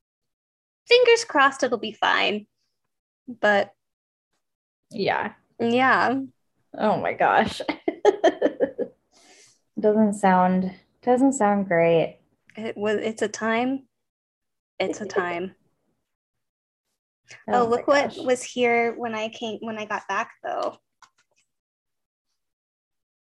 fingers 0.87 1.23
crossed 1.23 1.63
it'll 1.63 1.77
be 1.77 1.91
fine. 1.91 2.45
But 3.27 3.71
yeah. 4.91 5.33
yeah, 5.59 6.19
Oh 6.77 6.97
my 6.97 7.13
gosh. 7.13 7.61
doesn't 9.79 10.13
sound 10.13 10.71
doesn't 11.07 11.33
sound 11.33 11.67
great. 11.67 12.19
it 12.57 12.75
was. 12.77 12.97
It's 12.97 13.21
a 13.23 13.27
time. 13.29 13.87
It's 14.77 14.99
a 15.01 15.05
time. 15.21 15.55
oh, 17.47 17.53
oh 17.53 17.63
my 17.63 17.69
look 17.69 17.87
what 17.87 18.09
gosh. 18.09 18.17
was 18.17 18.43
here 18.43 18.93
when 18.97 19.15
I 19.15 19.29
came 19.29 19.57
when 19.61 19.77
I 19.79 19.85
got 19.85 20.07
back 20.07 20.31
though. 20.43 20.77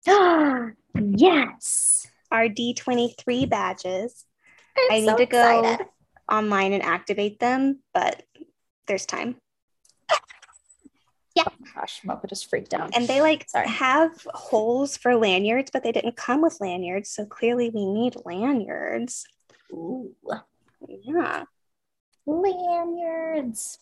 yes. 0.95 2.07
Our 2.31 2.49
D 2.49 2.73
twenty 2.75 3.15
three 3.19 3.47
badges. 3.47 4.25
I'm 4.79 4.91
I 4.93 5.01
need 5.01 5.07
so 5.07 5.17
to 5.17 5.27
go 5.27 5.67
excited. 5.67 5.87
online 6.31 6.73
and 6.73 6.83
activate 6.83 7.41
them, 7.41 7.81
but 7.93 8.23
there's 8.87 9.07
time. 9.07 9.37
Yeah 11.35 11.45
oh 11.49 11.53
gosh, 11.75 12.01
Mocha 12.05 12.27
just 12.27 12.49
freaked 12.51 12.75
out. 12.75 12.91
and 12.95 13.07
they 13.09 13.21
like 13.23 13.49
Sorry. 13.49 13.67
have 13.69 14.27
holes 14.35 14.97
for 14.97 15.17
lanyards, 15.17 15.71
but 15.73 15.83
they 15.83 15.93
didn't 15.93 16.17
come 16.17 16.43
with 16.43 16.61
lanyards. 16.61 17.09
So 17.11 17.25
clearly 17.25 17.71
we 17.71 17.87
need 17.87 18.17
lanyards. 18.25 19.25
Ooh, 19.73 20.15
Yeah. 20.89 21.45
lanyards. 22.27 23.79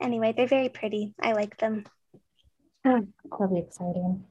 Anyway, 0.00 0.32
they're 0.34 0.46
very 0.46 0.70
pretty. 0.70 1.14
I 1.20 1.32
like 1.32 1.58
them. 1.58 1.84
Oh, 2.86 3.06
That'll 3.30 3.48
be 3.48 3.58
exciting. 3.60 4.24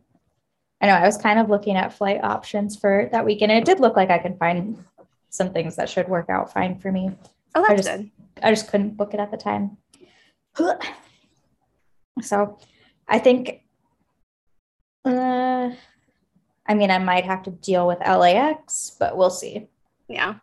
I 0.81 0.87
know 0.87 0.93
I 0.95 1.05
was 1.05 1.17
kind 1.17 1.37
of 1.39 1.49
looking 1.49 1.75
at 1.75 1.93
flight 1.93 2.23
options 2.23 2.75
for 2.75 3.07
that 3.11 3.25
weekend. 3.25 3.51
and 3.51 3.59
It 3.61 3.65
did 3.65 3.79
look 3.79 3.95
like 3.95 4.09
I 4.09 4.17
could 4.17 4.39
find 4.39 4.83
some 5.29 5.53
things 5.53 5.75
that 5.75 5.89
should 5.89 6.07
work 6.09 6.29
out 6.29 6.51
fine 6.51 6.79
for 6.79 6.91
me. 6.91 7.11
Oh, 7.53 7.63
I 7.63 7.75
that's 7.75 7.85
just- 7.85 7.97
good. 7.97 8.11
I 8.41 8.49
just 8.51 8.69
couldn't 8.69 8.95
book 8.97 9.13
it 9.13 9.19
at 9.19 9.29
the 9.31 9.37
time. 9.37 9.77
So 12.21 12.57
I 13.07 13.19
think, 13.19 13.63
uh, 15.05 15.71
I 16.67 16.73
mean, 16.73 16.91
I 16.91 16.99
might 16.99 17.25
have 17.25 17.43
to 17.43 17.51
deal 17.51 17.87
with 17.87 17.99
LAX, 17.99 18.95
but 18.99 19.17
we'll 19.17 19.29
see. 19.29 19.69
Yeah. 20.07 20.35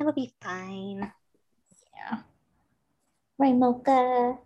It'll 0.00 0.12
be 0.12 0.34
fine. 0.40 1.12
Yeah. 1.94 2.18
Right, 3.38 3.54
Mocha? 3.54 4.38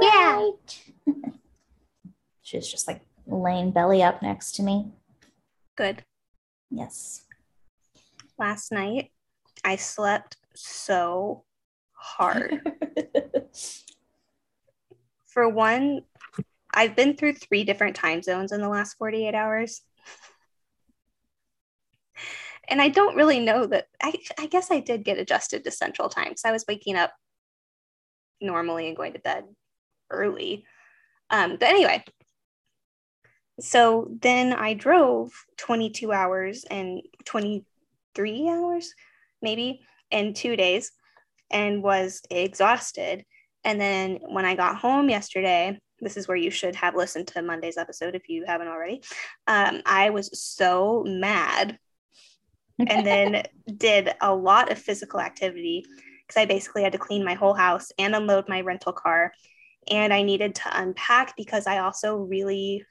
Yeah. 0.00 0.36
Right. 0.36 0.82
She's 2.42 2.68
just 2.68 2.86
like 2.86 3.02
laying 3.26 3.72
belly 3.72 4.02
up 4.02 4.22
next 4.22 4.54
to 4.56 4.62
me. 4.62 4.92
Good. 5.76 6.04
Yes. 6.70 7.24
Last 8.38 8.72
night 8.72 9.10
I 9.64 9.76
slept 9.76 10.36
so 10.54 11.44
hard. 11.92 12.60
For 15.36 15.46
one, 15.46 16.00
I've 16.72 16.96
been 16.96 17.14
through 17.14 17.34
three 17.34 17.62
different 17.62 17.94
time 17.94 18.22
zones 18.22 18.52
in 18.52 18.62
the 18.62 18.70
last 18.70 18.96
48 18.96 19.34
hours. 19.34 19.82
And 22.68 22.80
I 22.80 22.88
don't 22.88 23.16
really 23.16 23.40
know 23.40 23.66
that. 23.66 23.88
I, 24.02 24.14
I 24.38 24.46
guess 24.46 24.70
I 24.70 24.80
did 24.80 25.04
get 25.04 25.18
adjusted 25.18 25.62
to 25.62 25.70
central 25.70 26.08
time 26.08 26.30
because 26.30 26.46
I 26.46 26.52
was 26.52 26.64
waking 26.66 26.96
up 26.96 27.12
normally 28.40 28.88
and 28.88 28.96
going 28.96 29.12
to 29.12 29.18
bed 29.18 29.44
early. 30.10 30.64
Um, 31.28 31.58
but 31.60 31.68
anyway, 31.68 32.02
so 33.60 34.10
then 34.22 34.54
I 34.54 34.72
drove 34.72 35.32
22 35.58 36.12
hours 36.12 36.64
and 36.64 37.02
23 37.26 38.48
hours, 38.48 38.94
maybe, 39.42 39.82
in 40.10 40.32
two 40.32 40.56
days 40.56 40.92
and 41.50 41.82
was 41.82 42.22
exhausted. 42.30 43.26
And 43.66 43.80
then 43.80 44.20
when 44.28 44.44
I 44.44 44.54
got 44.54 44.76
home 44.76 45.10
yesterday, 45.10 45.78
this 46.00 46.16
is 46.16 46.28
where 46.28 46.36
you 46.36 46.52
should 46.52 46.76
have 46.76 46.94
listened 46.94 47.26
to 47.28 47.42
Monday's 47.42 47.76
episode 47.76 48.14
if 48.14 48.28
you 48.28 48.44
haven't 48.46 48.68
already. 48.68 49.02
Um, 49.48 49.82
I 49.84 50.10
was 50.10 50.30
so 50.40 51.02
mad 51.04 51.76
and 52.78 53.04
then 53.04 53.42
did 53.76 54.14
a 54.20 54.32
lot 54.32 54.70
of 54.70 54.78
physical 54.78 55.18
activity 55.18 55.84
because 56.20 56.40
I 56.40 56.46
basically 56.46 56.84
had 56.84 56.92
to 56.92 56.98
clean 56.98 57.24
my 57.24 57.34
whole 57.34 57.54
house 57.54 57.90
and 57.98 58.14
unload 58.14 58.48
my 58.48 58.60
rental 58.60 58.92
car. 58.92 59.32
And 59.90 60.12
I 60.12 60.22
needed 60.22 60.54
to 60.56 60.80
unpack 60.80 61.34
because 61.36 61.66
I 61.66 61.78
also 61.78 62.16
really 62.16 62.84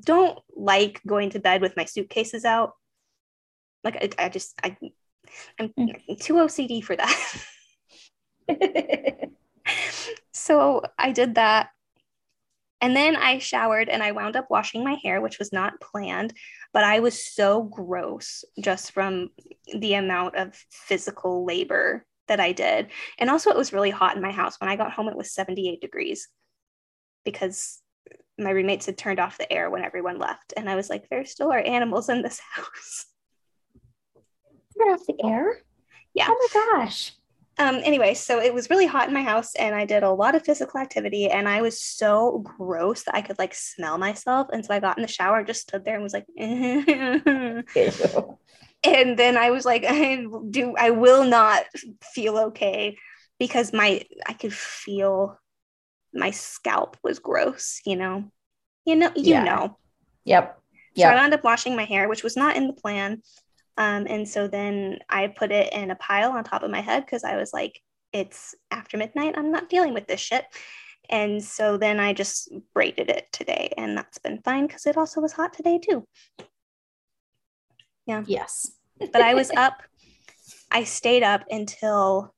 don't 0.00 0.38
like 0.56 1.02
going 1.06 1.28
to 1.30 1.40
bed 1.40 1.60
with 1.60 1.76
my 1.76 1.84
suitcases 1.84 2.46
out. 2.46 2.72
Like 3.84 3.96
I, 4.18 4.26
I 4.26 4.28
just 4.30 4.54
I 4.64 4.78
I'm 5.58 5.74
too 6.20 6.34
OCD 6.34 6.82
for 6.82 6.96
that. 6.96 7.44
so 10.42 10.82
I 10.98 11.12
did 11.12 11.36
that. 11.36 11.70
And 12.80 12.96
then 12.96 13.14
I 13.14 13.38
showered 13.38 13.88
and 13.88 14.02
I 14.02 14.10
wound 14.10 14.34
up 14.34 14.50
washing 14.50 14.82
my 14.82 14.98
hair, 15.04 15.20
which 15.20 15.38
was 15.38 15.52
not 15.52 15.80
planned, 15.80 16.34
but 16.72 16.82
I 16.82 16.98
was 16.98 17.24
so 17.24 17.62
gross 17.62 18.44
just 18.60 18.90
from 18.90 19.30
the 19.72 19.94
amount 19.94 20.34
of 20.34 20.56
physical 20.70 21.44
labor 21.44 22.04
that 22.26 22.40
I 22.40 22.50
did. 22.50 22.88
And 23.18 23.30
also, 23.30 23.50
it 23.50 23.56
was 23.56 23.72
really 23.72 23.90
hot 23.90 24.16
in 24.16 24.22
my 24.22 24.32
house. 24.32 24.60
When 24.60 24.68
I 24.68 24.74
got 24.74 24.92
home, 24.92 25.08
it 25.08 25.16
was 25.16 25.32
78 25.32 25.80
degrees 25.80 26.28
because 27.24 27.80
my 28.36 28.50
roommates 28.50 28.86
had 28.86 28.98
turned 28.98 29.20
off 29.20 29.38
the 29.38 29.52
air 29.52 29.70
when 29.70 29.84
everyone 29.84 30.18
left. 30.18 30.54
And 30.56 30.68
I 30.68 30.74
was 30.74 30.90
like, 30.90 31.08
there 31.08 31.24
still 31.24 31.52
are 31.52 31.60
animals 31.60 32.08
in 32.08 32.22
this 32.22 32.40
house. 32.52 33.06
Turn 34.76 34.88
off 34.88 35.06
the 35.06 35.24
air? 35.24 35.58
Yeah. 36.14 36.26
Oh 36.28 36.48
my 36.54 36.78
gosh. 36.78 37.12
Um, 37.58 37.76
anyway, 37.84 38.14
so 38.14 38.40
it 38.40 38.54
was 38.54 38.70
really 38.70 38.86
hot 38.86 39.08
in 39.08 39.14
my 39.14 39.22
house 39.22 39.54
and 39.56 39.74
I 39.74 39.84
did 39.84 40.02
a 40.02 40.10
lot 40.10 40.34
of 40.34 40.44
physical 40.44 40.80
activity 40.80 41.28
and 41.28 41.46
I 41.48 41.60
was 41.60 41.80
so 41.80 42.38
gross 42.44 43.04
that 43.04 43.14
I 43.14 43.20
could 43.20 43.38
like 43.38 43.54
smell 43.54 43.98
myself. 43.98 44.48
And 44.52 44.64
so 44.64 44.72
I 44.74 44.80
got 44.80 44.96
in 44.96 45.02
the 45.02 45.08
shower 45.08 45.38
and 45.38 45.46
just 45.46 45.62
stood 45.62 45.84
there 45.84 45.94
and 45.94 46.02
was 46.02 46.14
like, 46.14 46.26
and 46.38 47.66
then 49.18 49.36
I 49.36 49.50
was 49.50 49.64
like, 49.64 49.84
I 49.88 50.26
do 50.50 50.74
I 50.78 50.90
will 50.90 51.24
not 51.24 51.64
feel 52.14 52.38
okay 52.38 52.96
because 53.38 53.72
my 53.72 54.02
I 54.26 54.32
could 54.32 54.54
feel 54.54 55.38
my 56.14 56.30
scalp 56.30 56.96
was 57.02 57.18
gross, 57.18 57.80
you 57.84 57.96
know. 57.96 58.24
You 58.84 58.96
know, 58.96 59.12
you 59.14 59.34
Yeah. 59.34 59.44
know. 59.44 59.78
Yep. 60.24 60.58
So 60.96 61.08
I 61.08 61.12
Yep. 61.12 61.14
wound 61.14 61.34
up 61.34 61.44
washing 61.44 61.76
my 61.76 61.84
hair, 61.84 62.08
which 62.08 62.24
was 62.24 62.36
not 62.36 62.56
in 62.56 62.66
the 62.66 62.72
plan. 62.72 63.22
Um, 63.76 64.06
and 64.08 64.28
so 64.28 64.48
then 64.48 64.98
I 65.08 65.28
put 65.28 65.50
it 65.50 65.72
in 65.72 65.90
a 65.90 65.96
pile 65.96 66.32
on 66.32 66.44
top 66.44 66.62
of 66.62 66.70
my 66.70 66.80
head 66.80 67.04
because 67.04 67.24
I 67.24 67.36
was 67.36 67.52
like, 67.52 67.80
it's 68.12 68.54
after 68.70 68.98
midnight. 68.98 69.34
I'm 69.36 69.50
not 69.50 69.70
dealing 69.70 69.94
with 69.94 70.06
this 70.06 70.20
shit. 70.20 70.44
And 71.08 71.42
so 71.42 71.76
then 71.76 71.98
I 71.98 72.12
just 72.12 72.52
braided 72.74 73.10
it 73.10 73.26
today, 73.32 73.72
and 73.76 73.96
that's 73.96 74.18
been 74.18 74.40
fine 74.42 74.66
because 74.66 74.86
it 74.86 74.96
also 74.96 75.20
was 75.20 75.32
hot 75.32 75.52
today 75.52 75.78
too. 75.78 76.06
Yeah. 78.06 78.24
Yes. 78.26 78.72
But 78.98 79.20
I 79.20 79.34
was 79.34 79.50
up, 79.56 79.82
I 80.70 80.84
stayed 80.84 81.22
up 81.22 81.44
until 81.50 82.34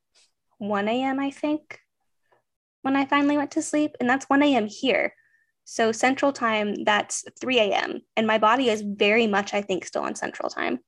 1 0.58 0.88
a.m., 0.88 1.20
I 1.20 1.30
think, 1.30 1.80
when 2.82 2.96
I 2.96 3.04
finally 3.04 3.36
went 3.36 3.50
to 3.52 3.62
sleep. 3.62 3.92
And 4.00 4.08
that's 4.08 4.26
1 4.26 4.42
a.m. 4.42 4.66
here. 4.66 5.14
So 5.64 5.92
central 5.92 6.32
time, 6.32 6.84
that's 6.84 7.24
3 7.40 7.58
a.m. 7.60 8.00
And 8.16 8.26
my 8.26 8.38
body 8.38 8.68
is 8.70 8.82
very 8.82 9.26
much, 9.26 9.54
I 9.54 9.62
think, 9.62 9.84
still 9.84 10.02
on 10.02 10.14
central 10.14 10.48
time. 10.48 10.80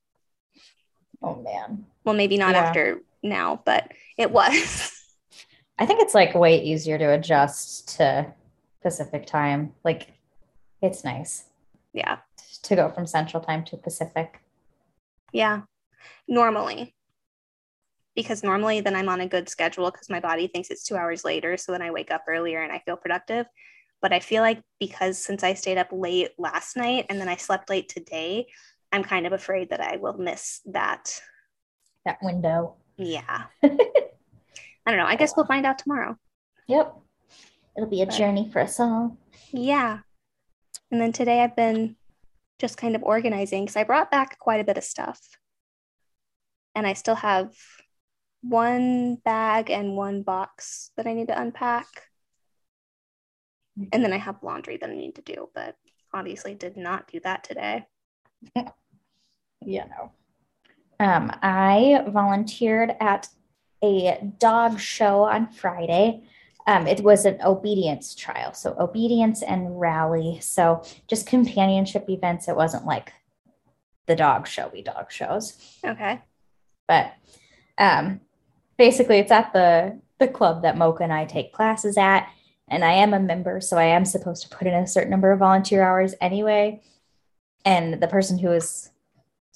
Oh 1.23 1.37
man. 1.37 1.87
Well, 2.05 2.15
maybe 2.15 2.37
not 2.37 2.55
Yeah. 2.55 2.63
after 2.63 3.01
now, 3.23 3.61
but 3.65 3.93
it 4.17 4.31
was. 4.31 4.93
I 5.79 5.87
think 5.87 6.01
it's 6.01 6.15
like 6.15 6.35
way 6.35 6.63
easier 6.63 6.99
to 6.99 7.13
adjust 7.13 7.97
to 7.97 8.33
Pacific 8.83 9.27
time. 9.27 9.75
Like 9.85 10.13
it's 10.81 11.05
nice 11.05 11.45
yeah. 11.93 12.19
to 12.63 12.77
go 12.77 12.91
from 12.91 13.07
Central 13.07 13.43
time 13.43 13.65
to 13.65 13.77
Pacific. 13.77 14.41
Yeah. 15.33 15.63
Normally. 16.29 16.95
Because 18.15 18.43
normally 18.43 18.81
then 18.81 18.97
I'm 18.97 19.09
on 19.11 19.21
a 19.21 19.29
good 19.29 19.49
schedule 19.49 19.91
because 19.91 20.09
my 20.09 20.21
body 20.21 20.47
thinks 20.47 20.71
it's 20.71 20.85
two 20.85 20.97
hours 20.97 21.25
later. 21.25 21.57
So 21.57 21.73
then 21.73 21.83
I 21.83 21.91
wake 21.91 22.11
up 22.11 22.25
earlier 22.29 22.63
and 22.63 22.73
I 22.73 22.79
feel 22.79 22.97
productive. 22.97 23.47
But 24.01 24.13
I 24.13 24.21
feel 24.21 24.43
like 24.43 24.63
because 24.79 25.19
since 25.19 25.43
I 25.43 25.55
stayed 25.55 25.79
up 25.79 25.89
late 25.91 26.31
last 26.39 26.77
night 26.77 27.07
and 27.11 27.21
then 27.21 27.29
I 27.29 27.37
slept 27.37 27.69
late 27.69 27.89
today, 27.89 28.47
I'm 28.97 29.05
kind 29.05 29.27
of 29.27 29.35
afraid 29.35 29.69
that 29.71 29.81
I 29.83 29.97
will 29.99 30.17
miss 30.17 30.63
that. 30.65 31.21
That 32.07 32.17
window. 32.23 32.77
Yeah. 32.97 33.43
I 33.63 33.69
don't 34.87 34.97
know. 34.97 35.05
I 35.05 35.17
guess 35.17 35.35
we'll 35.37 35.45
find 35.45 35.67
out 35.67 35.79
tomorrow. 35.79 36.17
Yep. 36.67 36.95
It'll 37.77 37.91
be 37.91 38.01
a 38.01 38.07
But- 38.07 38.15
journey 38.15 38.49
for 38.51 38.61
us 38.63 38.81
all. 38.81 39.19
Yeah. 39.53 39.99
And 40.91 40.99
then 40.99 41.13
today 41.13 41.43
I've 41.43 41.55
been 41.57 41.97
just 42.59 42.79
kind 42.79 42.97
of 42.97 43.03
organizing 43.03 43.65
because 43.67 43.77
I 43.77 43.85
brought 43.85 44.11
back 44.11 44.39
quite 44.39 44.61
a 44.61 44.65
bit 44.65 44.79
of 44.79 44.85
stuff. 44.85 45.21
And 46.75 46.87
I 46.87 46.95
still 46.95 47.17
have 47.17 47.53
one 48.41 49.17
bag 49.17 49.71
and 49.71 49.95
one 49.95 50.23
box 50.23 50.91
that 50.97 51.07
I 51.07 51.13
need 51.13 51.29
to 51.29 51.39
unpack. 51.39 51.87
And 53.93 54.03
then 54.03 54.15
I 54.15 54.17
have 54.19 54.43
laundry 54.43 54.79
that 54.79 54.89
I 54.89 54.95
need 54.95 55.17
to 55.17 55.23
do, 55.23 55.51
but 55.55 55.77
obviously 56.15 56.55
did 56.55 56.79
not 56.79 57.09
do 57.13 57.21
that 57.25 57.45
today. 57.45 57.85
Yeah, 59.65 59.85
know. 59.87 60.13
Um, 60.99 61.31
I 61.43 62.05
volunteered 62.09 62.95
at 63.01 63.29
a 63.83 64.33
dog 64.39 64.81
show 64.81 65.23
on 65.25 65.49
Friday. 65.49 66.23
Um, 66.67 66.87
it 66.87 67.01
was 67.01 67.25
an 67.27 67.39
obedience 67.45 68.15
trial, 68.15 68.53
so 68.55 68.75
obedience 68.79 69.43
and 69.43 69.79
rally. 69.79 70.39
So 70.41 70.83
just 71.07 71.27
companionship 71.27 72.09
events. 72.09 72.49
It 72.49 72.57
wasn't 72.57 72.87
like 72.87 73.13
the 74.07 74.17
dog 74.17 74.47
showy 74.47 74.83
dog 74.83 75.11
shows, 75.11 75.79
Okay. 75.85 76.21
but 76.89 77.13
um, 77.79 78.21
basically, 78.79 79.19
it's 79.19 79.33
at 79.33 79.53
the 79.53 80.01
the 80.19 80.29
club 80.29 80.63
that 80.63 80.79
Mocha 80.79 81.03
and 81.03 81.13
I 81.13 81.27
take 81.27 81.53
classes 81.53 81.99
at, 81.99 82.29
and 82.69 82.85
I 82.85 82.93
am 82.93 83.13
a 83.13 83.21
member, 83.21 83.61
so 83.61 83.77
I 83.77 83.85
am 83.85 84.05
supposed 84.07 84.43
to 84.45 84.57
put 84.57 84.67
in 84.67 84.75
a 84.75 84.87
certain 84.87 85.11
number 85.11 85.31
of 85.31 85.41
volunteer 85.41 85.83
hours 85.83 86.15
anyway. 86.21 86.81
And 87.65 88.01
the 88.01 88.09
person 88.09 88.39
who 88.39 88.49
was 88.49 88.91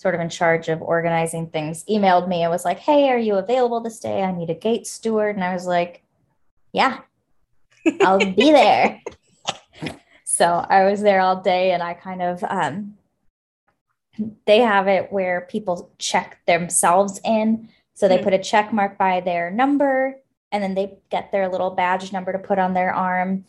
sort 0.01 0.15
of 0.15 0.21
in 0.23 0.31
charge 0.31 0.71
of 0.71 0.81
organizing 0.81 1.47
things 1.49 1.85
emailed 1.85 2.27
me 2.27 2.41
and 2.43 2.51
was 2.51 2.65
like, 2.65 2.79
"Hey, 2.79 3.11
are 3.11 3.19
you 3.19 3.35
available 3.35 3.81
this 3.81 4.01
day? 4.01 4.23
I 4.23 4.33
need 4.33 4.49
a 4.49 4.55
gate 4.55 4.87
steward." 4.87 5.37
And 5.37 5.45
I 5.45 5.53
was 5.53 5.67
like, 5.67 6.03
"Yeah, 6.73 7.01
I'll 8.01 8.25
be 8.25 8.51
there." 8.61 9.03
so 10.25 10.47
I 10.47 10.85
was 10.85 11.03
there 11.03 11.21
all 11.21 11.43
day, 11.43 11.73
and 11.73 11.83
I 11.83 11.93
kind 11.93 12.23
of 12.23 12.43
um, 12.45 12.95
they 14.47 14.61
have 14.61 14.89
it 14.89 15.13
where 15.13 15.43
people 15.43 15.93
check 15.99 16.41
themselves 16.47 17.21
in. 17.23 17.69
So 17.93 18.09
they 18.09 18.17
Hmm. 18.17 18.25
put 18.25 18.33
a 18.33 18.39
check 18.39 18.73
mark 18.73 18.97
by 18.97 19.21
their 19.21 19.51
number, 19.51 20.17
and 20.51 20.63
then 20.63 20.75
they 20.75 20.97
get 21.11 21.31
their 21.31 21.51
little 21.51 21.73
badge 21.73 22.11
number 22.11 22.33
to 22.33 22.39
put 22.39 22.59
on 22.59 22.73
their 22.73 22.95
arm. 22.95 23.45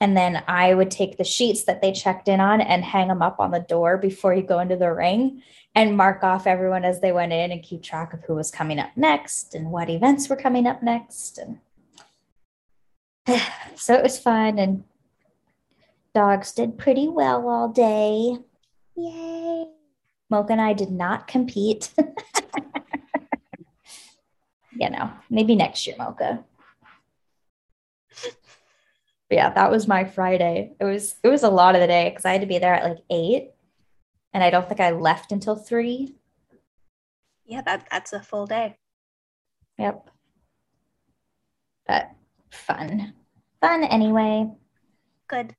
And 0.00 0.16
then 0.16 0.42
I 0.48 0.72
would 0.74 0.90
take 0.90 1.18
the 1.18 1.22
sheets 1.22 1.64
that 1.64 1.80
they 1.82 1.92
checked 1.92 2.26
in 2.28 2.40
on 2.40 2.60
and 2.62 2.82
hang 2.82 3.08
them 3.08 3.22
up 3.22 3.38
on 3.38 3.50
the 3.52 3.60
door 3.60 3.98
before 3.98 4.34
you 4.34 4.42
go 4.42 4.58
into 4.58 4.74
the 4.74 4.90
ring 4.90 5.42
and 5.74 5.96
mark 5.96 6.22
off 6.22 6.46
everyone 6.46 6.84
as 6.84 7.00
they 7.00 7.12
went 7.12 7.32
in 7.32 7.50
and 7.50 7.62
keep 7.62 7.82
track 7.82 8.12
of 8.12 8.22
who 8.24 8.34
was 8.34 8.50
coming 8.50 8.78
up 8.78 8.90
next 8.96 9.54
and 9.54 9.70
what 9.70 9.88
events 9.88 10.28
were 10.28 10.36
coming 10.36 10.66
up 10.66 10.82
next. 10.82 11.38
And 11.38 11.58
so 13.74 13.94
it 13.94 14.02
was 14.02 14.18
fun 14.18 14.58
and 14.58 14.84
dogs 16.14 16.52
did 16.52 16.78
pretty 16.78 17.08
well 17.08 17.48
all 17.48 17.68
day. 17.68 18.36
Yay. 18.96 19.66
Mocha 20.28 20.52
and 20.52 20.60
I 20.60 20.72
did 20.72 20.90
not 20.90 21.26
compete. 21.26 21.92
you 24.78 24.90
know, 24.90 25.10
maybe 25.30 25.54
next 25.54 25.86
year, 25.86 25.96
Mocha. 25.98 26.44
But 29.28 29.36
yeah, 29.36 29.50
that 29.50 29.70
was 29.70 29.88
my 29.88 30.04
Friday. 30.04 30.72
It 30.78 30.84
was 30.84 31.14
it 31.22 31.28
was 31.28 31.42
a 31.42 31.48
lot 31.48 31.74
of 31.74 31.80
the 31.80 31.86
day 31.86 32.10
because 32.10 32.24
I 32.26 32.32
had 32.32 32.42
to 32.42 32.46
be 32.46 32.58
there 32.58 32.74
at 32.74 32.84
like 32.84 32.98
eight, 33.10 33.52
and 34.32 34.42
I 34.42 34.50
don't 34.50 34.68
think 34.68 34.80
I 34.80 34.90
left 34.90 35.32
until 35.32 35.56
three. 35.56 36.16
Yeah, 37.44 37.62
that, 37.62 37.86
that's 37.90 38.12
a 38.12 38.20
full 38.20 38.46
day. 38.46 38.76
Yep. 39.78 40.10
But 41.86 42.10
fun, 42.50 43.14
fun 43.60 43.84
anyway. 43.84 44.50
Good. 45.28 45.54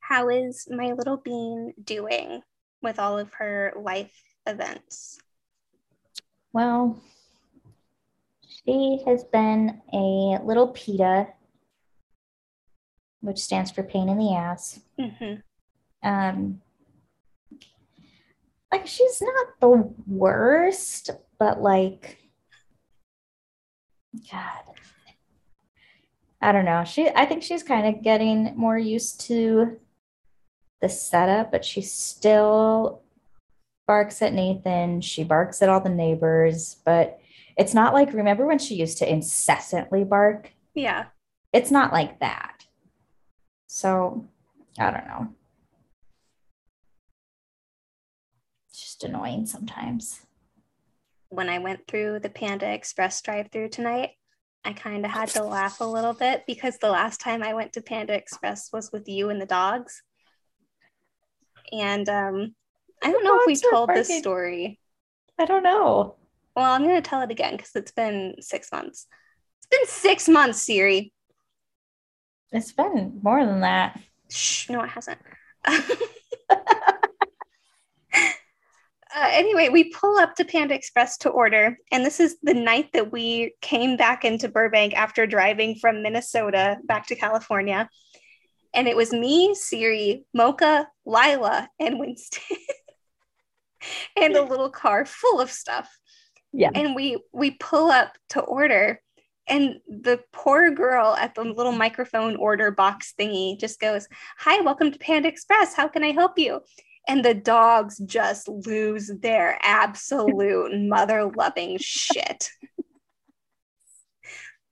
How 0.00 0.28
is 0.28 0.66
my 0.70 0.92
little 0.92 1.18
bean 1.18 1.74
doing 1.82 2.42
with 2.82 2.98
all 2.98 3.18
of 3.18 3.32
her 3.34 3.72
life 3.76 4.22
events? 4.46 5.18
Well, 6.52 7.00
she 8.46 9.02
has 9.06 9.24
been 9.24 9.82
a 9.92 10.38
little 10.42 10.68
PETA, 10.68 11.28
which 13.20 13.38
stands 13.38 13.70
for 13.70 13.82
pain 13.82 14.08
in 14.08 14.18
the 14.18 14.34
ass. 14.34 14.80
hmm 14.98 15.34
um 16.02 16.60
like 18.72 18.86
she's 18.86 19.20
not 19.20 19.46
the 19.60 19.92
worst 20.06 21.10
but 21.38 21.60
like 21.60 22.18
god 24.30 24.74
i 26.40 26.52
don't 26.52 26.64
know 26.64 26.84
she 26.84 27.08
i 27.10 27.24
think 27.24 27.42
she's 27.42 27.62
kind 27.62 27.86
of 27.86 28.02
getting 28.02 28.52
more 28.56 28.78
used 28.78 29.20
to 29.20 29.78
the 30.80 30.88
setup 30.88 31.50
but 31.50 31.64
she's 31.64 31.92
still 31.92 33.02
barks 33.88 34.22
at 34.22 34.34
Nathan. 34.34 35.00
She 35.00 35.24
barks 35.24 35.60
at 35.62 35.68
all 35.68 35.80
the 35.80 35.88
neighbors, 35.88 36.76
but 36.84 37.18
it's 37.56 37.74
not 37.74 37.94
like 37.94 38.12
remember 38.12 38.46
when 38.46 38.60
she 38.60 38.76
used 38.76 38.98
to 38.98 39.10
incessantly 39.10 40.04
bark? 40.04 40.52
Yeah. 40.74 41.06
It's 41.52 41.72
not 41.72 41.92
like 41.92 42.20
that. 42.20 42.66
So 43.66 44.28
I 44.78 44.92
don't 44.92 45.08
know. 45.08 45.34
Just 48.98 49.08
annoying 49.08 49.46
sometimes. 49.46 50.20
When 51.30 51.48
I 51.48 51.58
went 51.58 51.86
through 51.86 52.20
the 52.20 52.30
Panda 52.30 52.72
Express 52.72 53.20
drive 53.20 53.50
through 53.52 53.68
tonight, 53.68 54.10
I 54.64 54.72
kind 54.72 55.04
of 55.04 55.10
had 55.10 55.28
to 55.30 55.44
laugh 55.44 55.80
a 55.80 55.84
little 55.84 56.14
bit 56.14 56.44
because 56.46 56.78
the 56.78 56.90
last 56.90 57.20
time 57.20 57.42
I 57.42 57.54
went 57.54 57.74
to 57.74 57.82
Panda 57.82 58.14
Express 58.14 58.70
was 58.72 58.90
with 58.92 59.08
you 59.08 59.30
and 59.30 59.40
the 59.40 59.46
dogs. 59.46 60.02
And 61.70 62.08
um, 62.08 62.54
I 63.02 63.12
don't 63.12 63.22
The 63.22 63.28
know 63.28 63.40
if 63.40 63.46
we 63.46 63.56
told 63.56 63.90
this 63.90 64.12
story. 64.18 64.80
I 65.38 65.44
don't 65.44 65.62
know. 65.62 66.16
Well, 66.56 66.72
I'm 66.72 66.82
going 66.82 67.00
to 67.00 67.08
tell 67.08 67.22
it 67.22 67.30
again 67.30 67.56
because 67.56 67.76
it's 67.76 67.92
been 67.92 68.36
six 68.40 68.72
months. 68.72 69.06
It's 69.58 69.68
been 69.68 69.86
six 69.86 70.28
months, 70.28 70.62
Siri. 70.62 71.12
It's 72.50 72.72
been 72.72 73.20
more 73.22 73.44
than 73.44 73.60
that. 73.60 74.00
Shh, 74.30 74.70
no, 74.70 74.82
it 74.82 74.88
hasn't. 74.88 75.18
Uh, 79.18 79.30
anyway, 79.32 79.68
we 79.68 79.90
pull 79.90 80.16
up 80.18 80.36
to 80.36 80.44
Panda 80.44 80.74
Express 80.74 81.18
to 81.18 81.30
order, 81.30 81.76
and 81.90 82.04
this 82.04 82.20
is 82.20 82.36
the 82.44 82.54
night 82.54 82.92
that 82.92 83.10
we 83.10 83.52
came 83.60 83.96
back 83.96 84.24
into 84.24 84.48
Burbank 84.48 84.94
after 84.94 85.26
driving 85.26 85.74
from 85.74 86.04
Minnesota 86.04 86.76
back 86.84 87.08
to 87.08 87.16
California. 87.16 87.88
And 88.72 88.86
it 88.86 88.96
was 88.96 89.12
me, 89.12 89.56
Siri, 89.56 90.24
Mocha, 90.34 90.86
Lila, 91.04 91.68
and 91.80 91.98
Winston, 91.98 92.58
and 94.16 94.36
a 94.36 94.42
little 94.42 94.70
car 94.70 95.04
full 95.04 95.40
of 95.40 95.50
stuff. 95.50 95.90
Yeah. 96.52 96.70
And 96.72 96.94
we 96.94 97.20
we 97.32 97.52
pull 97.52 97.90
up 97.90 98.16
to 98.30 98.40
order, 98.40 99.00
and 99.48 99.80
the 99.88 100.20
poor 100.32 100.70
girl 100.70 101.16
at 101.18 101.34
the 101.34 101.42
little 101.42 101.72
microphone 101.72 102.36
order 102.36 102.70
box 102.70 103.14
thingy 103.18 103.58
just 103.58 103.80
goes, 103.80 104.06
"Hi, 104.38 104.60
welcome 104.60 104.92
to 104.92 104.98
Panda 105.00 105.28
Express. 105.28 105.74
How 105.74 105.88
can 105.88 106.04
I 106.04 106.12
help 106.12 106.38
you?" 106.38 106.60
And 107.08 107.24
the 107.24 107.34
dogs 107.34 107.98
just 108.04 108.48
lose 108.48 109.10
their 109.22 109.58
absolute 109.62 110.78
mother 110.88 111.30
loving 111.34 111.78
shit. 111.80 112.50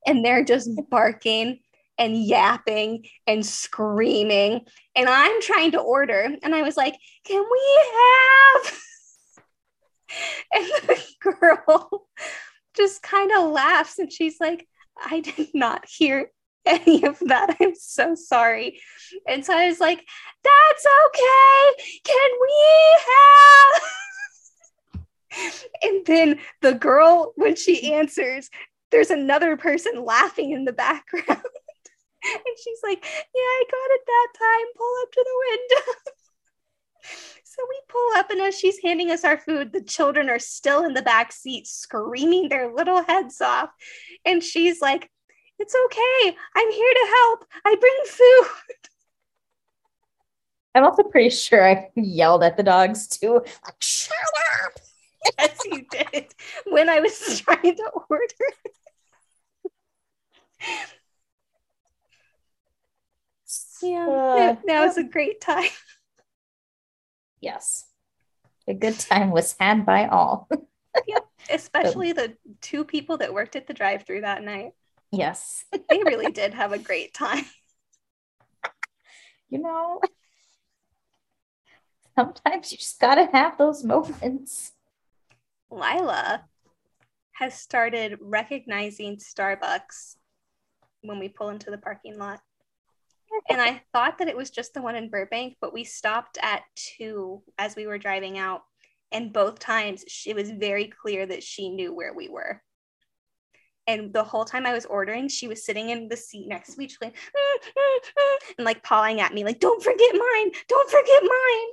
And 0.07 0.25
they're 0.25 0.45
just 0.45 0.71
barking 0.89 1.61
and 1.99 2.17
yapping 2.17 3.07
and 3.27 3.45
screaming. 3.45 4.67
And 4.95 5.09
I'm 5.09 5.41
trying 5.41 5.73
to 5.73 5.81
order. 5.81 6.29
And 6.43 6.55
I 6.55 6.63
was 6.63 6.77
like, 6.77 6.95
can 7.25 7.43
we 7.51 7.81
have? 7.95 8.79
And 10.55 10.65
the 10.65 11.03
girl 11.41 12.07
just 12.77 13.03
kind 13.03 13.33
of 13.33 13.51
laughs 13.51 13.99
and 13.99 14.11
she's 14.11 14.37
like, 14.39 14.67
I 14.97 15.19
did 15.21 15.49
not 15.53 15.85
hear 15.89 16.31
any 16.67 17.05
of 17.05 17.19
that. 17.21 17.57
I'm 17.61 17.75
so 17.75 18.15
sorry. 18.15 18.81
And 19.27 19.45
so 19.45 19.57
I 19.57 19.69
was 19.69 19.81
like, 19.81 20.05
that's 20.45 20.87
okay. 21.07 22.01
Can 22.05 22.31
we 22.43 22.99
have? 23.07 23.83
and 25.83 26.07
then 26.07 26.39
the 26.63 26.75
girl, 26.75 27.33
when 27.37 27.57
she 27.57 27.93
answers, 27.93 28.51
there's 28.91 29.11
another 29.11 29.57
person 29.57 30.05
laughing 30.05 30.53
in 30.53 30.65
the 30.65 30.73
background. 30.73 31.27
and 32.25 32.57
she's 32.63 32.81
like, 32.83 33.03
Yeah, 33.03 33.41
I 33.41 33.65
got 33.71 33.95
it 33.95 34.01
that 34.07 34.29
time. 34.39 34.67
Pull 34.77 34.95
up 35.03 35.13
to 35.13 35.25
the 35.25 35.41
window. 35.51 35.93
so 37.45 37.63
we 37.69 37.81
pull 37.89 38.11
up, 38.17 38.31
and 38.31 38.41
as 38.41 38.59
she's 38.59 38.79
handing 38.83 39.11
us 39.11 39.25
our 39.25 39.39
food, 39.39 39.73
the 39.73 39.83
children 39.83 40.29
are 40.29 40.39
still 40.39 40.85
in 40.85 40.95
the 40.95 41.03
back 41.03 41.33
seat 41.33 41.67
screaming 41.67 42.49
their 42.49 42.73
little 42.73 43.03
heads 43.03 43.41
off. 43.41 43.71
And 44.25 44.43
she's 44.43 44.81
like, 44.81 45.11
It's 45.59 45.75
okay. 45.87 46.37
I'm 46.55 46.71
here 46.71 46.93
to 46.95 47.07
help. 47.17 47.45
I 47.65 47.77
bring 47.81 47.95
food. 48.07 48.89
I'm 50.75 50.85
also 50.85 51.03
pretty 51.05 51.31
sure 51.31 51.67
I 51.67 51.89
yelled 51.97 52.43
at 52.45 52.57
the 52.59 52.63
dogs 52.63 53.07
too. 53.09 53.43
Like, 53.65 53.77
shut 53.81 54.17
up. 54.65 54.73
Yes, 55.41 55.59
you 55.65 55.85
did. 55.91 56.27
When 56.67 56.89
I 56.89 57.01
was 57.01 57.41
trying 57.45 57.75
to 57.77 57.91
order. 58.09 58.25
Yeah, 63.83 64.07
Uh, 64.09 64.35
that, 64.37 64.63
that 64.67 64.87
was 64.87 64.99
a 64.99 65.03
great 65.03 65.41
time. 65.41 65.71
Yes. 67.41 67.87
A 68.69 68.75
good 68.75 68.99
time 68.99 69.31
was 69.31 69.57
had 69.59 69.85
by 69.85 70.07
all. 70.07 70.49
Especially 71.51 72.13
the 72.13 72.37
two 72.61 72.85
people 72.85 73.19
that 73.19 73.35
worked 73.35 73.57
at 73.57 73.67
the 73.67 73.75
drive-through 73.75 74.21
that 74.23 74.43
night. 74.43 74.73
Yes. 75.17 75.65
They 75.73 76.03
really 76.05 76.33
did 76.33 76.55
have 76.55 76.73
a 76.73 76.79
great 76.79 77.15
time. 77.15 77.45
You 79.49 79.59
know, 79.59 80.01
sometimes 82.19 82.73
you 82.73 82.79
just 82.79 82.99
gotta 82.99 83.29
have 83.33 83.57
those 83.59 83.85
moments. 83.85 84.73
Lila 85.71 86.45
has 87.33 87.55
started 87.55 88.19
recognizing 88.21 89.19
Starbucks 89.19 90.17
when 91.03 91.19
we 91.19 91.29
pull 91.29 91.51
into 91.51 91.71
the 91.71 91.79
parking 91.79 92.19
lot. 92.19 92.41
And 93.51 93.61
I 93.61 93.83
thought 93.93 94.19
that 94.19 94.29
it 94.29 94.37
was 94.37 94.51
just 94.51 94.73
the 94.73 94.83
one 94.83 94.97
in 94.97 95.11
Burbank, 95.11 95.57
but 95.61 95.73
we 95.73 95.85
stopped 95.85 96.39
at 96.43 96.63
two 96.75 97.43
as 97.59 97.77
we 97.77 97.87
were 97.87 97.99
driving 97.99 98.39
out. 98.39 98.63
And 99.13 99.33
both 99.33 99.59
times 99.59 100.05
it 100.27 100.35
was 100.35 100.51
very 100.51 100.87
clear 100.87 101.27
that 101.27 101.43
she 101.43 101.69
knew 101.69 101.95
where 101.95 102.15
we 102.15 102.29
were. 102.29 102.63
And 103.87 104.13
the 104.13 104.25
whole 104.25 104.45
time 104.45 104.67
I 104.67 104.73
was 104.73 104.85
ordering, 104.87 105.29
she 105.29 105.47
was 105.49 105.65
sitting 105.65 105.91
in 105.91 106.09
the 106.09 106.17
seat 106.17 106.49
next 106.49 106.75
to 106.75 106.79
me, 106.79 106.87
just 106.87 107.01
going, 107.01 107.13
"Mm, 107.13 107.69
mm, 107.69 107.99
mm," 108.19 108.55
and 108.59 108.65
like 108.65 108.83
pawing 108.83 109.21
at 109.21 109.33
me, 109.33 109.45
like, 109.45 109.61
don't 109.61 109.83
forget 109.83 110.13
mine, 110.13 110.51
don't 110.69 110.91
forget 110.91 111.23
mine. 111.23 111.69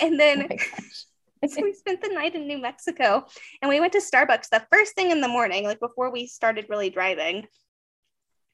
And 0.00 0.14
Oh 0.14 0.18
then 0.18 0.48
gosh. 0.48 1.06
so 1.48 1.62
we 1.62 1.72
spent 1.74 2.02
the 2.02 2.08
night 2.08 2.34
in 2.34 2.46
New 2.46 2.58
Mexico 2.58 3.26
and 3.60 3.68
we 3.68 3.80
went 3.80 3.92
to 3.92 3.98
Starbucks 3.98 4.48
the 4.48 4.64
first 4.70 4.94
thing 4.94 5.10
in 5.10 5.20
the 5.20 5.28
morning, 5.28 5.64
like 5.64 5.80
before 5.80 6.10
we 6.10 6.26
started 6.26 6.66
really 6.68 6.90
driving. 6.90 7.46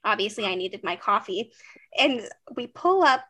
Obviously, 0.05 0.47
I 0.47 0.55
needed 0.55 0.83
my 0.83 0.97
coffee. 0.97 1.53
And 1.99 2.23
we 2.57 2.67
pull 2.67 3.03
up 3.03 3.25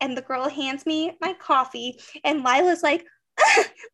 and 0.00 0.16
the 0.16 0.22
girl 0.22 0.48
hands 0.48 0.84
me 0.84 1.16
my 1.20 1.32
coffee 1.34 1.98
and 2.24 2.42
Lila's 2.42 2.82
like, 2.82 3.06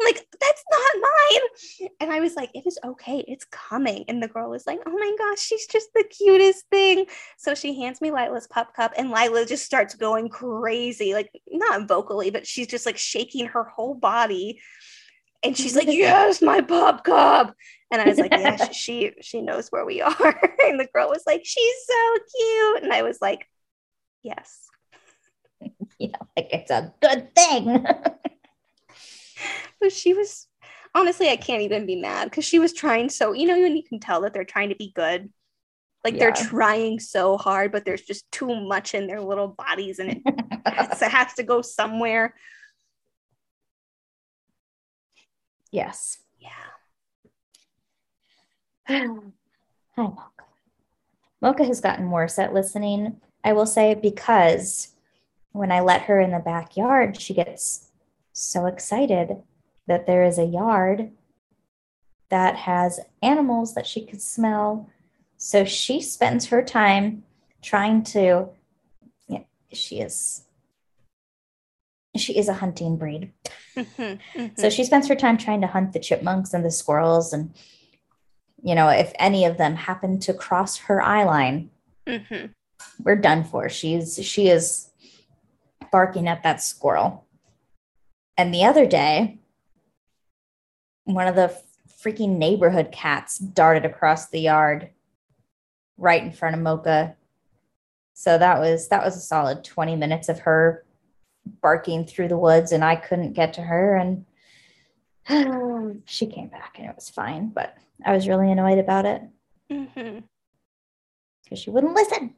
like, 0.04 0.26
that's 0.40 0.64
not 0.70 1.02
mine. 1.02 1.88
And 2.00 2.12
I 2.12 2.20
was 2.20 2.34
like, 2.34 2.50
it 2.54 2.66
is 2.66 2.78
okay. 2.84 3.24
It's 3.26 3.44
coming. 3.46 4.04
And 4.08 4.22
the 4.22 4.28
girl 4.28 4.50
was 4.50 4.66
like, 4.66 4.80
oh 4.86 4.92
my 4.92 5.14
gosh, 5.18 5.40
she's 5.40 5.66
just 5.66 5.88
the 5.94 6.04
cutest 6.04 6.66
thing. 6.70 7.06
So 7.38 7.54
she 7.54 7.80
hands 7.80 8.00
me 8.00 8.10
Lila's 8.10 8.46
pup 8.46 8.74
cup 8.74 8.92
and 8.96 9.10
Lila 9.10 9.46
just 9.46 9.64
starts 9.64 9.94
going 9.94 10.28
crazy, 10.28 11.14
like 11.14 11.30
not 11.50 11.88
vocally, 11.88 12.30
but 12.30 12.46
she's 12.46 12.66
just 12.66 12.86
like 12.86 12.98
shaking 12.98 13.46
her 13.46 13.64
whole 13.64 13.94
body. 13.94 14.60
And 15.42 15.56
she's 15.56 15.76
like, 15.76 15.88
yes, 15.90 16.42
my 16.42 16.60
pup 16.60 17.04
cup. 17.04 17.54
And 17.90 18.00
I 18.00 18.06
was 18.06 18.18
like, 18.18 18.32
yeah, 18.32 18.56
she, 18.72 19.12
she 19.20 19.22
she 19.22 19.40
knows 19.40 19.68
where 19.70 19.84
we 19.84 20.00
are. 20.02 20.40
And 20.64 20.78
the 20.78 20.88
girl 20.94 21.08
was 21.08 21.24
like, 21.26 21.42
she's 21.44 21.74
so 21.86 22.14
cute. 22.36 22.82
And 22.84 22.92
I 22.92 23.02
was 23.02 23.18
like, 23.20 23.48
yes. 24.22 24.66
You 25.98 26.08
know, 26.08 26.28
like 26.36 26.48
it's 26.52 26.70
a 26.70 26.94
good 27.02 27.34
thing. 27.34 27.84
But 29.80 29.92
she 29.92 30.12
was 30.14 30.46
honestly, 30.94 31.28
I 31.28 31.36
can't 31.36 31.62
even 31.62 31.86
be 31.86 31.96
mad 31.96 32.24
because 32.24 32.44
she 32.44 32.58
was 32.58 32.72
trying 32.72 33.08
so, 33.08 33.32
you 33.32 33.46
know, 33.46 33.58
when 33.60 33.76
you 33.76 33.82
can 33.82 34.00
tell 34.00 34.20
that 34.22 34.32
they're 34.32 34.44
trying 34.44 34.70
to 34.70 34.76
be 34.76 34.92
good. 34.94 35.30
Like 36.04 36.18
they're 36.18 36.32
trying 36.32 36.98
so 36.98 37.36
hard, 37.36 37.72
but 37.72 37.84
there's 37.84 38.00
just 38.00 38.30
too 38.32 38.58
much 38.58 38.94
in 38.94 39.06
their 39.06 39.20
little 39.20 39.48
bodies 39.48 39.98
and 39.98 40.10
it 40.12 40.22
has, 40.66 41.02
it 41.02 41.10
has 41.10 41.34
to 41.34 41.42
go 41.42 41.60
somewhere. 41.60 42.34
yes. 45.70 46.18
Yeah. 46.38 46.50
Hi, 48.88 49.06
Mocha. 49.96 50.44
Mocha 51.42 51.64
has 51.64 51.80
gotten 51.80 52.10
worse 52.10 52.38
at 52.38 52.52
listening, 52.52 53.20
I 53.44 53.52
will 53.52 53.66
say, 53.66 53.94
because 53.94 54.94
when 55.52 55.72
I 55.72 55.80
let 55.80 56.02
her 56.02 56.20
in 56.20 56.32
the 56.32 56.38
backyard, 56.38 57.20
she 57.20 57.34
gets 57.34 57.90
so 58.32 58.66
excited 58.66 59.42
that 59.90 60.06
there 60.06 60.24
is 60.24 60.38
a 60.38 60.44
yard 60.44 61.10
that 62.28 62.54
has 62.54 63.00
animals 63.22 63.74
that 63.74 63.88
she 63.88 64.06
could 64.06 64.22
smell. 64.22 64.88
So 65.36 65.64
she 65.64 66.00
spends 66.00 66.46
her 66.46 66.62
time 66.62 67.24
trying 67.60 68.04
to, 68.04 68.50
yeah, 69.26 69.40
she 69.72 69.98
is. 70.00 70.44
She 72.16 72.38
is 72.38 72.48
a 72.48 72.54
hunting 72.54 72.98
breed. 72.98 73.32
Mhm, 73.74 74.20
mhm. 74.34 74.60
So 74.60 74.70
she 74.70 74.84
spends 74.84 75.08
her 75.08 75.16
time 75.16 75.36
trying 75.36 75.60
to 75.62 75.66
hunt 75.66 75.92
the 75.92 75.98
chipmunks 75.98 76.54
and 76.54 76.64
the 76.64 76.70
squirrels. 76.70 77.32
And, 77.32 77.52
you 78.62 78.76
know, 78.76 78.90
if 78.90 79.12
any 79.18 79.44
of 79.44 79.58
them 79.58 79.74
happen 79.74 80.20
to 80.20 80.32
cross 80.32 80.76
her 80.86 81.02
eye 81.02 81.24
line, 81.24 81.70
Mhm. 82.06 82.54
we're 83.02 83.16
done 83.16 83.42
for. 83.42 83.68
She's 83.68 84.24
she 84.24 84.48
is 84.50 84.92
barking 85.90 86.28
at 86.28 86.44
that 86.44 86.62
squirrel. 86.62 87.26
And 88.36 88.54
the 88.54 88.64
other 88.64 88.86
day, 88.86 89.39
one 91.14 91.28
of 91.28 91.34
the 91.34 91.54
freaking 92.02 92.38
neighborhood 92.38 92.90
cats 92.92 93.38
darted 93.38 93.84
across 93.84 94.28
the 94.28 94.40
yard 94.40 94.90
right 95.96 96.22
in 96.22 96.32
front 96.32 96.56
of 96.56 96.62
Mocha. 96.62 97.16
So 98.14 98.38
that 98.38 98.58
was 98.58 98.88
that 98.88 99.04
was 99.04 99.16
a 99.16 99.20
solid 99.20 99.64
20 99.64 99.96
minutes 99.96 100.28
of 100.28 100.40
her 100.40 100.84
barking 101.62 102.04
through 102.04 102.28
the 102.28 102.38
woods 102.38 102.72
and 102.72 102.84
I 102.84 102.96
couldn't 102.96 103.32
get 103.32 103.54
to 103.54 103.62
her 103.62 103.96
and 103.96 104.24
she 106.06 106.26
came 106.26 106.48
back 106.48 106.76
and 106.78 106.88
it 106.88 106.94
was 106.94 107.08
fine, 107.10 107.48
but 107.48 107.76
I 108.04 108.14
was 108.14 108.28
really 108.28 108.50
annoyed 108.50 108.78
about 108.78 109.06
it 109.06 109.22
hmm 109.70 110.18
because 111.44 111.58
she 111.58 111.70
wouldn't 111.70 111.94
listen. 111.94 112.34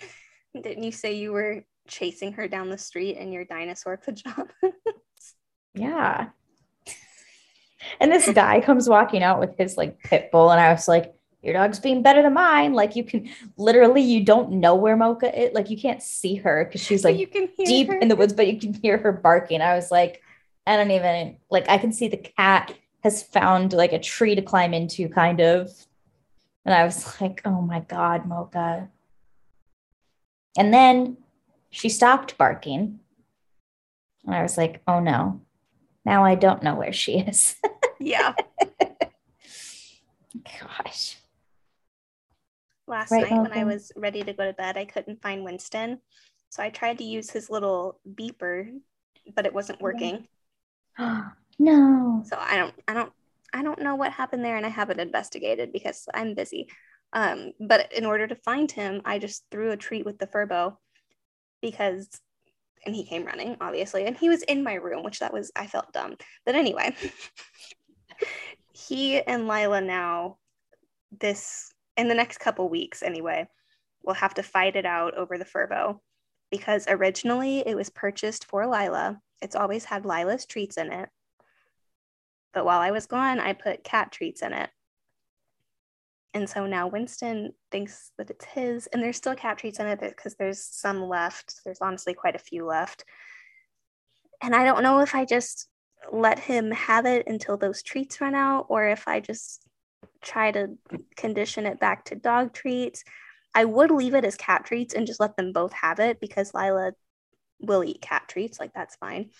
Didn't 0.54 0.84
you 0.84 0.92
say 0.92 1.14
you 1.14 1.32
were 1.32 1.64
chasing 1.88 2.32
her 2.34 2.46
down 2.46 2.70
the 2.70 2.78
street 2.78 3.16
in 3.16 3.32
your 3.32 3.44
dinosaur 3.44 3.96
pajamas? 3.96 4.52
Yeah. 5.74 6.30
And 7.98 8.12
this 8.12 8.30
guy 8.32 8.60
comes 8.60 8.88
walking 8.88 9.22
out 9.22 9.40
with 9.40 9.56
his 9.56 9.76
like 9.76 9.98
pit 10.00 10.30
bull, 10.30 10.50
and 10.50 10.60
I 10.60 10.72
was 10.72 10.88
like, 10.88 11.14
Your 11.42 11.54
dog's 11.54 11.78
being 11.78 12.02
better 12.02 12.22
than 12.22 12.34
mine. 12.34 12.74
Like, 12.74 12.96
you 12.96 13.04
can 13.04 13.30
literally, 13.56 14.02
you 14.02 14.24
don't 14.24 14.52
know 14.52 14.74
where 14.74 14.96
Mocha 14.96 15.46
is. 15.46 15.54
Like, 15.54 15.70
you 15.70 15.78
can't 15.78 16.02
see 16.02 16.36
her 16.36 16.64
because 16.64 16.82
she's 16.82 17.04
like 17.04 17.18
you 17.18 17.26
can 17.26 17.48
hear 17.56 17.66
deep 17.66 17.88
her. 17.88 17.98
in 17.98 18.08
the 18.08 18.16
woods, 18.16 18.32
but 18.32 18.46
you 18.46 18.58
can 18.58 18.74
hear 18.74 18.98
her 18.98 19.12
barking. 19.12 19.62
I 19.62 19.74
was 19.74 19.90
like, 19.90 20.22
I 20.66 20.76
don't 20.76 20.90
even 20.90 21.36
like, 21.50 21.68
I 21.68 21.78
can 21.78 21.92
see 21.92 22.08
the 22.08 22.16
cat 22.16 22.74
has 23.02 23.22
found 23.22 23.72
like 23.72 23.92
a 23.92 23.98
tree 23.98 24.34
to 24.34 24.42
climb 24.42 24.74
into, 24.74 25.08
kind 25.08 25.40
of. 25.40 25.70
And 26.64 26.74
I 26.74 26.84
was 26.84 27.04
like, 27.20 27.40
Oh 27.44 27.60
my 27.62 27.80
God, 27.80 28.26
Mocha. 28.26 28.88
And 30.58 30.74
then 30.74 31.16
she 31.70 31.88
stopped 31.88 32.36
barking. 32.36 33.00
And 34.26 34.34
I 34.34 34.42
was 34.42 34.58
like, 34.58 34.82
Oh 34.86 35.00
no. 35.00 35.40
Now 36.04 36.24
I 36.24 36.34
don't 36.34 36.62
know 36.62 36.74
where 36.74 36.92
she 36.92 37.18
is. 37.18 37.56
Yeah. 38.02 38.34
Gosh. 40.58 41.18
Last 42.86 43.10
Right, 43.10 43.30
night 43.30 43.42
when 43.42 43.52
I 43.52 43.64
was 43.64 43.92
ready 43.94 44.22
to 44.22 44.32
go 44.32 44.46
to 44.46 44.54
bed, 44.54 44.78
I 44.78 44.86
couldn't 44.86 45.20
find 45.20 45.44
Winston. 45.44 46.00
So 46.48 46.62
I 46.62 46.70
tried 46.70 46.98
to 46.98 47.04
use 47.04 47.30
his 47.30 47.50
little 47.50 48.00
beeper, 48.10 48.72
but 49.34 49.44
it 49.44 49.52
wasn't 49.52 49.82
working. 49.82 50.26
no. 51.58 52.22
So 52.24 52.36
I 52.38 52.56
don't 52.56 52.74
I 52.88 52.94
don't 52.94 53.12
I 53.52 53.62
don't 53.62 53.82
know 53.82 53.96
what 53.96 54.12
happened 54.12 54.44
there 54.44 54.56
and 54.56 54.66
I 54.66 54.70
haven't 54.70 55.00
investigated 55.00 55.72
because 55.72 56.06
I'm 56.14 56.34
busy. 56.34 56.68
Um, 57.12 57.52
but 57.60 57.92
in 57.92 58.06
order 58.06 58.26
to 58.26 58.34
find 58.34 58.70
him, 58.70 59.02
I 59.04 59.18
just 59.18 59.44
threw 59.50 59.72
a 59.72 59.76
treat 59.76 60.04
with 60.04 60.18
the 60.18 60.26
furbo 60.26 60.76
because 61.60 62.08
and 62.84 62.94
he 62.94 63.04
came 63.04 63.24
running, 63.24 63.56
obviously, 63.60 64.06
and 64.06 64.16
he 64.16 64.28
was 64.28 64.42
in 64.42 64.62
my 64.62 64.74
room, 64.74 65.02
which 65.02 65.18
that 65.18 65.32
was 65.32 65.50
I 65.56 65.66
felt 65.66 65.92
dumb. 65.92 66.16
But 66.46 66.54
anyway, 66.54 66.94
he 68.72 69.20
and 69.20 69.48
Lila 69.48 69.80
now 69.80 70.38
this 71.20 71.72
in 71.96 72.08
the 72.08 72.14
next 72.14 72.38
couple 72.38 72.68
weeks 72.68 73.02
anyway 73.02 73.46
will 74.02 74.14
have 74.14 74.34
to 74.34 74.42
fight 74.42 74.76
it 74.76 74.86
out 74.86 75.14
over 75.14 75.36
the 75.36 75.44
furbo 75.44 76.00
because 76.50 76.86
originally 76.88 77.60
it 77.66 77.76
was 77.76 77.90
purchased 77.90 78.46
for 78.46 78.66
Lila. 78.66 79.20
It's 79.42 79.56
always 79.56 79.84
had 79.84 80.04
Lila's 80.04 80.46
treats 80.46 80.76
in 80.76 80.92
it. 80.92 81.08
But 82.52 82.64
while 82.64 82.80
I 82.80 82.90
was 82.90 83.06
gone, 83.06 83.38
I 83.38 83.52
put 83.52 83.84
cat 83.84 84.10
treats 84.10 84.42
in 84.42 84.52
it. 84.52 84.70
And 86.32 86.48
so 86.48 86.66
now 86.66 86.86
Winston 86.86 87.52
thinks 87.72 88.12
that 88.16 88.30
it's 88.30 88.44
his, 88.44 88.86
and 88.88 89.02
there's 89.02 89.16
still 89.16 89.34
cat 89.34 89.58
treats 89.58 89.80
in 89.80 89.86
it 89.86 90.00
because 90.00 90.36
there's 90.36 90.62
some 90.64 91.02
left. 91.02 91.60
There's 91.64 91.80
honestly 91.80 92.14
quite 92.14 92.36
a 92.36 92.40
few 92.40 92.64
left. 92.64 93.04
And 94.42 94.54
I 94.54 94.64
don't 94.64 94.82
know 94.82 95.00
if 95.00 95.14
I 95.14 95.24
just 95.24 95.68
let 96.12 96.38
him 96.38 96.70
have 96.70 97.04
it 97.04 97.26
until 97.26 97.56
those 97.56 97.82
treats 97.82 98.20
run 98.20 98.34
out, 98.34 98.66
or 98.68 98.88
if 98.88 99.08
I 99.08 99.20
just 99.20 99.66
try 100.22 100.52
to 100.52 100.78
condition 101.16 101.66
it 101.66 101.80
back 101.80 102.04
to 102.06 102.14
dog 102.14 102.52
treats. 102.52 103.04
I 103.54 103.64
would 103.64 103.90
leave 103.90 104.14
it 104.14 104.24
as 104.24 104.36
cat 104.36 104.64
treats 104.64 104.94
and 104.94 105.06
just 105.06 105.20
let 105.20 105.36
them 105.36 105.52
both 105.52 105.72
have 105.72 105.98
it 105.98 106.20
because 106.20 106.54
Lila 106.54 106.92
will 107.60 107.82
eat 107.82 108.00
cat 108.00 108.28
treats. 108.28 108.60
Like, 108.60 108.72
that's 108.72 108.96
fine. 108.96 109.30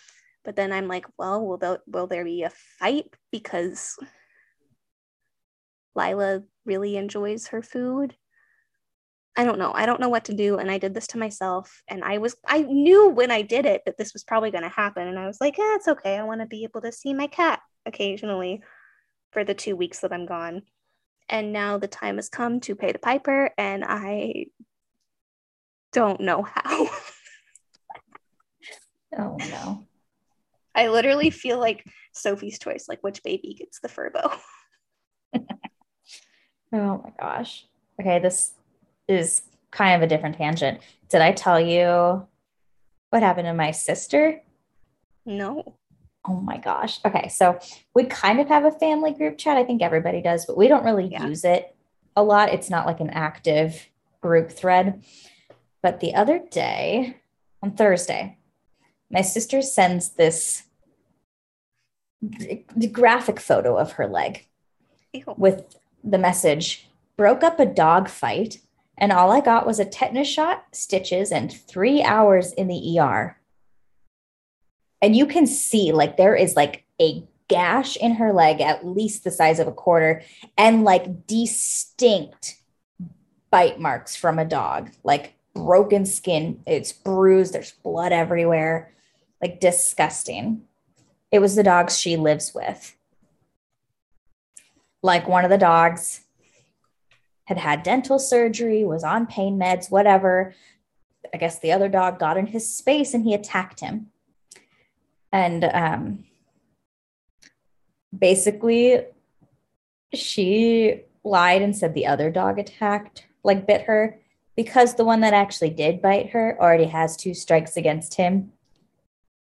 But 0.44 0.56
then 0.56 0.72
I'm 0.72 0.88
like, 0.88 1.06
well, 1.18 1.46
will 1.46 1.58
there, 1.58 1.78
will 1.86 2.06
there 2.06 2.24
be 2.24 2.42
a 2.42 2.50
fight 2.50 3.06
because 3.30 3.96
Lila 5.94 6.42
really 6.64 6.96
enjoys 6.96 7.48
her 7.48 7.62
food? 7.62 8.16
I 9.36 9.44
don't 9.44 9.58
know. 9.58 9.72
I 9.72 9.86
don't 9.86 10.00
know 10.00 10.08
what 10.08 10.24
to 10.24 10.34
do. 10.34 10.58
And 10.58 10.70
I 10.70 10.78
did 10.78 10.92
this 10.92 11.06
to 11.08 11.18
myself. 11.18 11.82
And 11.88 12.04
I 12.04 12.18
was, 12.18 12.36
I 12.46 12.62
knew 12.62 13.08
when 13.08 13.30
I 13.30 13.42
did 13.42 13.64
it 13.64 13.82
that 13.86 13.96
this 13.96 14.12
was 14.12 14.24
probably 14.24 14.50
going 14.50 14.64
to 14.64 14.68
happen. 14.68 15.06
And 15.06 15.18
I 15.18 15.26
was 15.26 15.40
like, 15.40 15.56
yeah, 15.56 15.76
it's 15.76 15.88
okay. 15.88 16.18
I 16.18 16.24
want 16.24 16.40
to 16.40 16.46
be 16.46 16.64
able 16.64 16.80
to 16.82 16.92
see 16.92 17.14
my 17.14 17.26
cat 17.26 17.60
occasionally 17.86 18.62
for 19.32 19.44
the 19.44 19.54
two 19.54 19.76
weeks 19.76 20.00
that 20.00 20.12
I'm 20.12 20.26
gone. 20.26 20.62
And 21.28 21.52
now 21.52 21.78
the 21.78 21.88
time 21.88 22.16
has 22.16 22.28
come 22.28 22.60
to 22.60 22.74
pay 22.74 22.92
the 22.92 22.98
piper. 22.98 23.50
And 23.56 23.84
I 23.86 24.46
don't 25.92 26.20
know 26.20 26.42
how. 26.42 26.88
Oh 29.18 29.36
no. 29.50 29.86
I 30.72 30.88
literally 30.88 31.30
feel 31.30 31.58
like 31.58 31.84
Sophie's 32.12 32.60
choice, 32.60 32.86
like 32.88 33.02
which 33.02 33.24
baby 33.24 33.56
gets 33.58 33.80
the 33.80 33.88
furbo. 33.88 34.38
Oh 36.72 37.00
my 37.02 37.12
gosh. 37.18 37.66
Okay, 38.00 38.18
this 38.18 38.52
is 39.08 39.42
kind 39.70 39.94
of 39.96 40.02
a 40.02 40.06
different 40.06 40.36
tangent. 40.36 40.80
Did 41.08 41.20
I 41.20 41.32
tell 41.32 41.60
you 41.60 42.26
what 43.10 43.22
happened 43.22 43.46
to 43.46 43.54
my 43.54 43.72
sister? 43.72 44.40
No. 45.26 45.76
Oh 46.26 46.40
my 46.40 46.58
gosh. 46.58 47.00
Okay, 47.04 47.28
so 47.28 47.58
we 47.94 48.04
kind 48.04 48.40
of 48.40 48.48
have 48.48 48.64
a 48.64 48.70
family 48.70 49.12
group 49.12 49.38
chat. 49.38 49.56
I 49.56 49.64
think 49.64 49.82
everybody 49.82 50.20
does, 50.22 50.46
but 50.46 50.56
we 50.56 50.68
don't 50.68 50.84
really 50.84 51.06
Yeah. 51.06 51.26
use 51.26 51.44
it 51.44 51.74
a 52.16 52.22
lot. 52.22 52.50
It's 52.52 52.70
not 52.70 52.86
like 52.86 53.00
an 53.00 53.10
active 53.10 53.88
group 54.20 54.50
thread. 54.50 55.02
But 55.82 56.00
the 56.00 56.14
other 56.14 56.38
day, 56.38 57.16
on 57.62 57.72
Thursday, 57.72 58.38
my 59.10 59.22
sister 59.22 59.62
sends 59.62 60.10
this 60.10 60.64
graphic 62.92 63.40
photo 63.40 63.76
of 63.78 63.92
her 63.92 64.06
leg 64.06 64.46
Ew. 65.14 65.24
with 65.38 65.74
the 66.02 66.18
message 66.18 66.88
broke 67.16 67.42
up 67.42 67.60
a 67.60 67.66
dog 67.66 68.08
fight 68.08 68.60
and 68.98 69.12
all 69.12 69.30
i 69.30 69.40
got 69.40 69.66
was 69.66 69.78
a 69.78 69.84
tetanus 69.84 70.28
shot 70.28 70.64
stitches 70.72 71.30
and 71.30 71.52
three 71.52 72.02
hours 72.02 72.52
in 72.52 72.68
the 72.68 72.98
er 72.98 73.36
and 75.02 75.16
you 75.16 75.26
can 75.26 75.46
see 75.46 75.92
like 75.92 76.16
there 76.16 76.34
is 76.34 76.56
like 76.56 76.84
a 77.00 77.24
gash 77.48 77.96
in 77.96 78.14
her 78.14 78.32
leg 78.32 78.60
at 78.60 78.86
least 78.86 79.24
the 79.24 79.30
size 79.30 79.58
of 79.58 79.66
a 79.66 79.72
quarter 79.72 80.22
and 80.56 80.84
like 80.84 81.26
distinct 81.26 82.60
bite 83.50 83.80
marks 83.80 84.16
from 84.16 84.38
a 84.38 84.44
dog. 84.44 84.90
Like 85.02 85.34
broken 85.54 86.06
skin 86.06 86.62
it's 86.66 86.92
bruised 86.92 87.52
there's 87.52 87.72
blood 87.72 88.12
everywhere. 88.12 88.92
Like 89.42 89.60
disgusting. 89.60 90.62
It 91.32 91.40
was 91.40 91.56
the 91.56 91.62
dogs 91.62 91.98
she 91.98 92.16
lives 92.16 92.52
with 92.54 92.94
like 95.02 95.28
one 95.28 95.44
of 95.44 95.50
the 95.50 95.58
dogs 95.58 96.22
had 97.44 97.58
had 97.58 97.82
dental 97.82 98.18
surgery, 98.18 98.84
was 98.84 99.02
on 99.02 99.26
pain 99.26 99.58
meds, 99.58 99.90
whatever. 99.90 100.54
I 101.34 101.36
guess 101.36 101.58
the 101.58 101.72
other 101.72 101.88
dog 101.88 102.18
got 102.18 102.36
in 102.36 102.46
his 102.46 102.76
space 102.76 103.12
and 103.14 103.24
he 103.24 103.34
attacked 103.34 103.80
him. 103.80 104.08
And 105.32 105.64
um, 105.64 106.24
basically, 108.16 109.00
she 110.14 111.02
lied 111.24 111.62
and 111.62 111.76
said 111.76 111.94
the 111.94 112.06
other 112.06 112.30
dog 112.30 112.58
attacked, 112.58 113.26
like 113.42 113.66
bit 113.66 113.82
her, 113.82 114.18
because 114.56 114.94
the 114.94 115.04
one 115.04 115.20
that 115.20 115.34
actually 115.34 115.70
did 115.70 116.02
bite 116.02 116.30
her 116.30 116.56
already 116.60 116.86
has 116.86 117.16
two 117.16 117.34
strikes 117.34 117.76
against 117.76 118.14
him. 118.14 118.52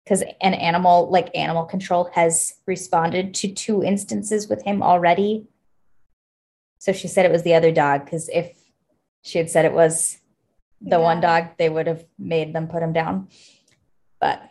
Because 0.08 0.22
an 0.40 0.54
animal, 0.54 1.10
like 1.10 1.36
animal 1.36 1.66
control, 1.66 2.10
has 2.14 2.56
responded 2.66 3.34
to 3.34 3.52
two 3.52 3.84
instances 3.84 4.48
with 4.48 4.64
him 4.64 4.82
already. 4.82 5.48
So 6.80 6.94
she 6.94 7.10
said 7.10 7.26
it 7.26 7.32
was 7.32 7.44
the 7.44 7.56
other 7.56 7.74
dog 7.74 8.06
because 8.06 8.30
if 8.30 8.58
she 9.22 9.38
had 9.38 9.50
said 9.50 9.66
it 9.66 9.74
was 9.74 10.20
the 10.80 11.02
one 11.02 11.20
dog, 11.20 11.58
they 11.58 11.68
would 11.68 11.88
have 11.88 12.06
made 12.18 12.54
them 12.54 12.70
put 12.70 12.82
him 12.82 12.94
down. 12.94 13.28
But 14.22 14.42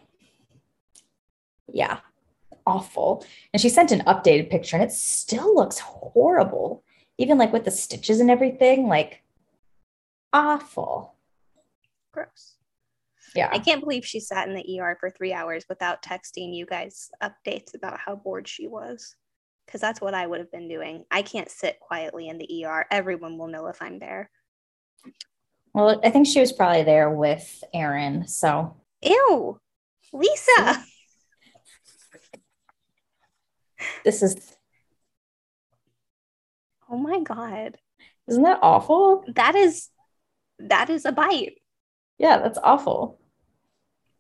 yeah, 1.73 2.01
awful. 2.67 3.25
And 3.55 3.63
she 3.63 3.71
sent 3.71 3.93
an 3.93 4.01
updated 4.01 4.51
picture 4.51 4.77
and 4.77 4.85
it 4.85 4.93
still 4.93 5.55
looks 5.55 5.79
horrible, 5.79 6.85
even 7.17 7.39
like 7.39 7.55
with 7.55 7.65
the 7.65 7.71
stitches 7.71 8.21
and 8.21 8.31
everything, 8.31 8.89
like 8.89 9.23
awful. 10.35 11.15
Gross. 12.13 12.56
Yeah. 13.37 13.51
I 13.53 13.59
can't 13.59 13.81
believe 13.81 14.05
she 14.05 14.21
sat 14.21 14.49
in 14.49 14.55
the 14.55 14.81
ER 14.81 14.97
for 14.99 15.11
three 15.11 15.33
hours 15.33 15.65
without 15.69 16.03
texting 16.03 16.55
you 16.55 16.67
guys 16.67 17.11
updates 17.23 17.75
about 17.75 17.99
how 17.99 18.17
bored 18.17 18.49
she 18.49 18.67
was. 18.67 19.15
Because 19.67 19.81
that's 19.81 20.01
what 20.01 20.15
I 20.15 20.27
would 20.27 20.39
have 20.39 20.53
been 20.53 20.69
doing. 20.69 21.05
I 21.11 21.23
can't 21.23 21.51
sit 21.51 21.81
quietly 21.81 22.29
in 22.29 22.39
the 22.39 22.65
ER. 22.65 22.87
Everyone 22.91 23.37
will 23.37 23.49
know 23.49 23.67
if 23.67 23.83
I'm 23.83 23.99
there. 23.99 24.31
Well, 25.75 26.01
I 26.05 26.11
think 26.11 26.27
she 26.27 26.41
was 26.41 26.53
probably 26.53 26.85
there 26.85 27.11
with 27.11 27.63
Aaron. 27.75 28.27
So 28.29 28.77
Ew, 29.03 29.61
Lisa. 30.13 30.85
This 34.05 34.23
is 34.23 34.57
Oh 36.89 36.97
my 36.97 37.21
god. 37.21 37.77
isn't 38.29 38.43
that 38.45 38.61
awful? 38.63 39.25
That 39.35 39.55
is 39.55 39.91
that 40.59 40.89
is 40.89 41.05
a 41.05 41.13
bite. 41.13 41.59
Yeah, 42.19 42.39
that's 42.39 42.59
awful. 42.63 43.21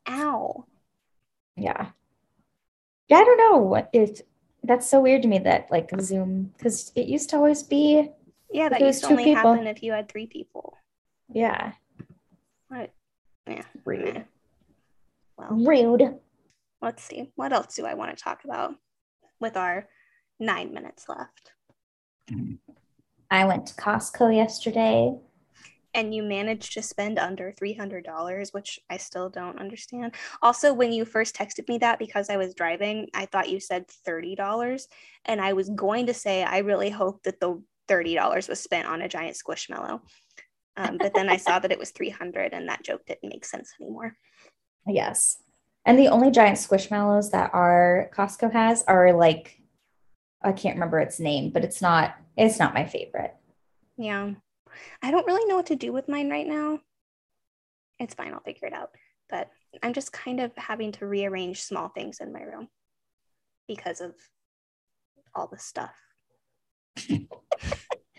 Ow. 0.09 0.64
Yeah. 1.57 1.90
Yeah, 3.09 3.19
I 3.19 3.25
don't 3.25 3.38
know 3.38 3.59
what 3.59 3.90
it 3.92 4.23
that's 4.62 4.88
so 4.88 5.01
weird 5.01 5.23
to 5.23 5.29
me 5.29 5.38
that 5.38 5.69
like 5.71 5.90
Zoom 6.01 6.53
because 6.57 6.90
it 6.97 7.07
used 7.07 7.31
to 7.31 7.37
always 7.37 7.62
be 7.62 8.09
Yeah, 8.53 8.69
that 8.69 8.77
If 8.81 8.83
it 8.83 8.87
was 8.87 8.97
used 8.97 9.05
to 9.07 9.11
only 9.12 9.25
people. 9.25 9.53
happen 9.53 9.66
if 9.66 9.83
you 9.83 9.92
had 9.92 10.09
three 10.09 10.27
people. 10.27 10.77
yeah. 11.33 11.73
What? 12.69 12.92
Yeah. 13.47 13.62
Rude. 13.85 14.25
Well, 15.38 15.51
Rude. 15.53 16.19
let's 16.83 17.05
see. 17.05 17.31
What 17.37 17.53
else 17.53 17.77
do 17.77 17.87
I 17.87 17.95
want 17.95 18.16
to 18.16 18.23
talk 18.23 18.45
about 18.45 18.75
with 19.38 19.57
our 19.57 19.88
nine 20.40 20.75
minutes 20.75 21.09
left? 21.09 21.53
I 23.31 23.45
went 23.45 23.66
to 23.69 23.75
Costco 23.75 24.35
yesterday. 24.35 25.16
And 25.96 26.14
you 26.14 26.22
managed 26.22 26.72
to 26.74 26.82
spend 26.82 27.18
under 27.18 27.52
$300 27.52 28.54
which 28.54 28.78
i 28.90 28.96
still 28.96 29.28
don't 29.28 29.59
understand 29.59 30.14
also 30.42 30.72
when 30.72 30.92
you 30.92 31.04
first 31.04 31.35
texted 31.35 31.68
me 31.68 31.78
that 31.78 31.98
because 31.98 32.30
i 32.30 32.37
was 32.37 32.54
driving 32.54 33.09
i 33.14 33.26
thought 33.26 33.50
you 33.50 33.59
said 33.59 33.87
$30 34.06 34.87
and 35.24 35.40
i 35.40 35.52
was 35.52 35.68
going 35.70 36.06
to 36.06 36.14
say 36.14 36.44
i 36.44 36.59
really 36.59 36.90
hope 36.90 37.22
that 37.24 37.40
the 37.40 37.61
$30 37.88 38.48
was 38.48 38.61
spent 38.61 38.87
on 38.87 39.02
a 39.02 39.09
giant 39.09 39.37
squishmallow 39.37 40.00
um, 40.76 40.98
but 40.98 41.14
then 41.14 41.28
i 41.28 41.37
saw 41.37 41.59
that 41.59 41.72
it 41.72 41.78
was 41.78 41.90
300 41.90 42.52
and 42.52 42.68
that 42.68 42.85
joke 42.85 43.04
didn't 43.06 43.30
make 43.30 43.44
sense 43.44 43.72
anymore 43.80 44.16
Yes. 44.87 45.38
And 45.85 45.98
the 45.98 46.09
only 46.09 46.30
giant 46.30 46.59
squishmallows 46.59 47.30
that 47.30 47.50
our 47.52 48.11
Costco 48.14 48.52
has 48.52 48.82
are 48.85 49.12
like 49.12 49.61
I 50.42 50.52
can't 50.52 50.76
remember 50.76 51.00
its 51.00 51.18
name, 51.18 51.50
but 51.50 51.64
it's 51.64 51.82
not 51.82 52.16
it's 52.37 52.59
not 52.59 52.74
my 52.74 52.85
favorite. 52.85 53.35
yeah 53.96 54.32
i 55.02 55.10
don't 55.10 55.26
really 55.26 55.46
know 55.46 55.56
what 55.56 55.66
to 55.66 55.76
do 55.76 55.92
with 55.92 56.08
mine 56.08 56.30
right 56.30 56.46
now 56.46 56.78
it's 57.98 58.14
fine 58.14 58.32
i'll 58.32 58.40
figure 58.40 58.68
it 58.68 58.74
out 58.74 58.90
but 59.28 59.50
i'm 59.82 59.92
just 59.92 60.12
kind 60.12 60.40
of 60.40 60.52
having 60.56 60.92
to 60.92 61.06
rearrange 61.06 61.62
small 61.62 61.88
things 61.88 62.20
in 62.20 62.32
my 62.32 62.42
room 62.42 62.68
because 63.68 64.00
of 64.00 64.14
all 65.34 65.46
the 65.46 65.58
stuff 65.58 65.94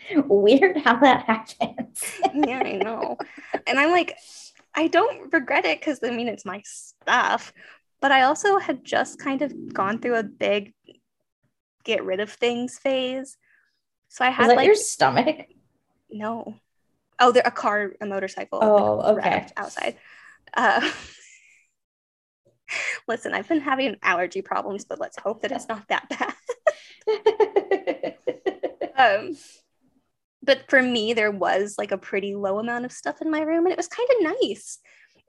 Weird 0.15 0.77
how 0.77 0.97
that 0.97 1.23
happens. 1.23 2.03
yeah, 2.33 2.61
I 2.63 2.73
know. 2.77 3.17
And 3.65 3.79
I'm 3.79 3.91
like, 3.91 4.17
I 4.73 4.87
don't 4.87 5.33
regret 5.33 5.65
it 5.65 5.79
because 5.79 5.99
I 6.03 6.11
mean, 6.11 6.27
it's 6.27 6.45
my 6.45 6.61
stuff. 6.65 7.53
But 7.99 8.11
I 8.11 8.23
also 8.23 8.59
had 8.59 8.85
just 8.85 9.19
kind 9.19 9.41
of 9.41 9.73
gone 9.73 9.99
through 9.99 10.15
a 10.15 10.23
big 10.23 10.73
get 11.83 12.03
rid 12.03 12.19
of 12.19 12.31
things 12.31 12.77
phase. 12.77 13.37
So 14.09 14.23
I 14.23 14.29
had 14.29 14.49
that 14.49 14.57
like, 14.57 14.65
your 14.65 14.75
stomach? 14.75 15.47
No. 16.09 16.55
Oh, 17.19 17.31
there 17.31 17.43
a 17.45 17.51
car, 17.51 17.93
a 17.99 18.05
motorcycle. 18.05 18.59
Oh, 18.61 19.15
okay. 19.15 19.47
outside. 19.57 19.97
Uh, 20.53 20.87
listen, 23.07 23.33
I've 23.33 23.47
been 23.47 23.61
having 23.61 23.97
allergy 24.03 24.41
problems, 24.41 24.85
but 24.85 24.99
let's 24.99 25.17
hope 25.17 25.41
that 25.41 25.51
it's 25.51 25.67
not 25.67 25.87
that 25.87 26.07
bad. 26.09 26.33
um 28.97 29.37
but 30.43 30.69
for 30.69 30.81
me 30.81 31.13
there 31.13 31.31
was 31.31 31.75
like 31.77 31.91
a 31.91 31.97
pretty 31.97 32.35
low 32.35 32.59
amount 32.59 32.85
of 32.85 32.91
stuff 32.91 33.21
in 33.21 33.31
my 33.31 33.41
room 33.41 33.65
and 33.65 33.71
it 33.71 33.77
was 33.77 33.87
kind 33.87 34.07
of 34.11 34.35
nice 34.41 34.79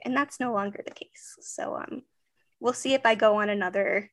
and 0.04 0.16
that's 0.16 0.40
no 0.40 0.52
longer 0.52 0.82
the 0.84 0.94
case 0.94 1.36
so 1.40 1.76
um 1.76 2.02
we'll 2.60 2.72
see 2.72 2.94
if 2.94 3.02
i 3.04 3.14
go 3.14 3.40
on 3.40 3.48
another 3.48 4.10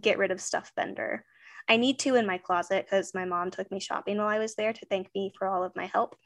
get 0.00 0.18
rid 0.18 0.30
of 0.30 0.40
stuff 0.40 0.72
bender 0.76 1.24
i 1.68 1.76
need 1.76 1.98
to 1.98 2.14
in 2.16 2.26
my 2.26 2.38
closet 2.38 2.84
because 2.88 3.14
my 3.14 3.24
mom 3.24 3.50
took 3.50 3.70
me 3.70 3.80
shopping 3.80 4.18
while 4.18 4.26
i 4.28 4.38
was 4.38 4.54
there 4.54 4.72
to 4.72 4.86
thank 4.86 5.08
me 5.14 5.32
for 5.38 5.48
all 5.48 5.64
of 5.64 5.74
my 5.76 5.86
help 5.86 6.16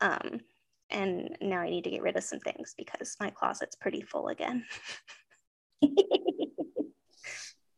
um 0.00 0.40
and 0.90 1.36
now 1.40 1.60
i 1.60 1.68
need 1.70 1.84
to 1.84 1.90
get 1.90 2.02
rid 2.02 2.16
of 2.16 2.22
some 2.24 2.40
things 2.40 2.74
because 2.76 3.16
my 3.20 3.30
closet's 3.30 3.76
pretty 3.76 4.02
full 4.02 4.28
again 4.28 4.64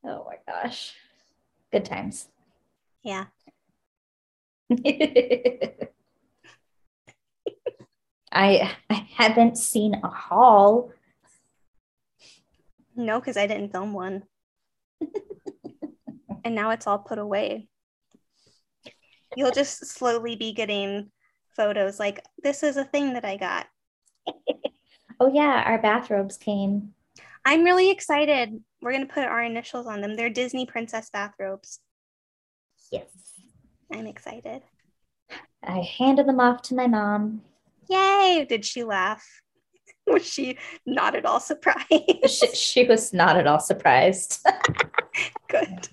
oh 0.05 0.25
my 0.27 0.37
gosh. 0.47 0.95
Good 1.73 1.85
times. 1.85 2.29
yeah 3.03 3.25
I 8.31 8.77
I 8.91 9.07
haven't 9.17 9.57
seen 9.57 9.95
a 10.03 10.09
haul. 10.09 10.93
no 12.97 13.19
because 13.21 13.37
i 13.37 13.47
didn't 13.47 13.73
film 13.73 13.93
one 13.93 14.23
and 16.45 16.55
now 16.55 16.71
it's 16.71 16.87
all 16.87 16.99
put 16.99 17.19
away. 17.19 17.69
You'll 19.37 19.51
just 19.51 19.87
slowly 19.87 20.37
be 20.37 20.53
getting 20.53 21.11
photos 21.55 21.99
like 21.99 22.25
this 22.43 22.63
is 22.63 22.77
a 22.77 22.85
thing 22.85 23.15
that 23.15 23.25
i 23.25 23.37
got. 23.37 23.67
Oh 25.21 25.33
yeah, 25.33 25.65
our 25.67 25.83
bathrobes 25.83 26.37
came. 26.37 26.95
i'm 27.45 27.65
really 27.65 27.91
excited. 27.91 28.63
We're 28.81 28.93
going 28.93 29.07
to 29.07 29.13
put 29.13 29.25
our 29.25 29.43
initials 29.43 29.87
on 29.89 30.01
them. 30.01 30.15
They're 30.15 30.31
disney 30.31 30.67
princess 30.67 31.11
bathrobes. 31.11 31.81
Yes. 32.93 33.09
i'm 33.93 34.07
excited. 34.07 34.63
I 35.63 35.81
handed 35.81 36.27
them 36.27 36.41
off 36.41 36.63
to 36.63 36.75
my 36.75 36.87
mom. 36.87 37.43
yay! 37.91 38.47
Did 38.49 38.65
she 38.65 38.85
laugh? 38.85 39.27
Was 40.07 40.25
she 40.25 40.57
not 40.87 41.17
at 41.17 41.27
all 41.27 41.41
surprised? 41.41 42.31
She, 42.31 42.47
she 42.55 42.85
was 42.85 43.13
not 43.13 43.37
at 43.37 43.47
all 43.47 43.61
surprised. 43.61 44.47
good 45.49 45.89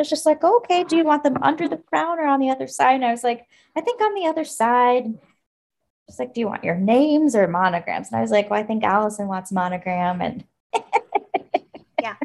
was 0.00 0.10
just 0.10 0.26
like, 0.26 0.42
okay, 0.42 0.84
do 0.84 0.96
you 0.96 1.04
want 1.04 1.22
them 1.22 1.36
under 1.42 1.68
the 1.68 1.76
crown 1.76 2.18
or 2.18 2.26
on 2.26 2.40
the 2.40 2.50
other 2.50 2.66
side? 2.66 2.94
And 2.94 3.04
I 3.04 3.10
was 3.10 3.24
like, 3.24 3.46
I 3.76 3.80
think 3.80 4.00
on 4.00 4.14
the 4.14 4.26
other 4.26 4.44
side. 4.44 5.04
She's 6.08 6.18
like, 6.18 6.34
do 6.34 6.40
you 6.40 6.48
want 6.48 6.64
your 6.64 6.74
names 6.74 7.36
or 7.36 7.46
monograms? 7.46 8.08
And 8.08 8.18
I 8.18 8.22
was 8.22 8.32
like, 8.32 8.50
well, 8.50 8.58
I 8.58 8.64
think 8.64 8.82
Allison 8.82 9.28
wants 9.28 9.52
monogram. 9.52 10.20
And 10.20 10.44
yeah. 12.02 12.16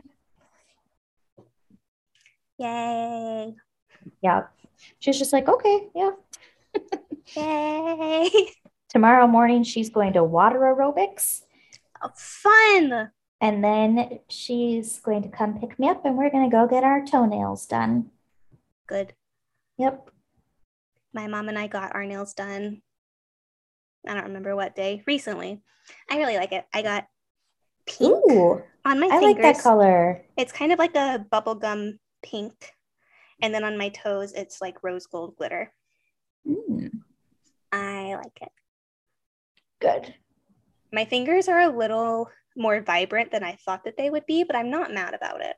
yay 2.57 3.53
yeah, 4.21 4.43
she's 4.99 5.19
just 5.19 5.33
like, 5.33 5.47
okay, 5.47 5.87
yeah. 5.95 6.11
yay 7.35 8.29
Tomorrow 8.89 9.27
morning, 9.27 9.63
she's 9.63 9.89
going 9.89 10.13
to 10.13 10.23
water 10.23 10.59
aerobics. 10.59 11.41
oh, 12.01 12.09
fun 12.15 13.11
And 13.41 13.63
then 13.63 14.19
she's 14.29 14.99
going 14.99 15.21
to 15.23 15.29
come 15.29 15.59
pick 15.59 15.77
me 15.77 15.87
up 15.89 16.05
and 16.05 16.17
we're 16.17 16.29
going 16.31 16.49
to 16.49 16.55
go 16.55 16.67
get 16.67 16.83
our 16.83 17.05
toenails 17.05 17.65
done. 17.65 18.11
good 18.87 19.13
Yep. 19.77 20.09
my 21.13 21.27
mom 21.27 21.49
and 21.49 21.57
I 21.59 21.67
got 21.67 21.93
our 21.95 22.05
nails 22.05 22.33
done. 22.33 22.81
I 24.07 24.13
don't 24.13 24.25
remember 24.25 24.55
what 24.55 24.75
day 24.75 25.03
recently. 25.07 25.61
I 26.09 26.17
really 26.17 26.37
like 26.37 26.51
it. 26.51 26.65
I 26.73 26.81
got 26.81 27.07
pink 27.85 28.23
Ooh, 28.31 28.61
on 28.85 28.99
my 28.99 29.07
I 29.07 29.19
fingers. 29.19 29.23
like 29.23 29.41
that 29.41 29.63
color. 29.63 30.23
It's 30.37 30.51
kind 30.51 30.71
of 30.71 30.79
like 30.79 30.95
a 30.95 31.25
bubblegum 31.31 31.99
pink. 32.23 32.71
And 33.41 33.53
then 33.53 33.63
on 33.63 33.77
my 33.77 33.89
toes, 33.89 34.31
it's 34.33 34.61
like 34.61 34.83
rose 34.83 35.07
gold 35.07 35.35
glitter. 35.35 35.73
Mm, 36.47 36.91
I 37.71 38.15
like 38.15 38.37
it. 38.41 38.51
good. 39.81 40.13
My 40.91 41.05
fingers 41.05 41.47
are 41.47 41.59
a 41.61 41.75
little 41.75 42.29
more 42.55 42.81
vibrant 42.81 43.31
than 43.31 43.43
I 43.43 43.57
thought 43.65 43.83
that 43.85 43.97
they 43.97 44.09
would 44.09 44.25
be, 44.25 44.43
but 44.43 44.55
I'm 44.55 44.69
not 44.69 44.93
mad 44.93 45.13
about 45.13 45.41
it. 45.41 45.55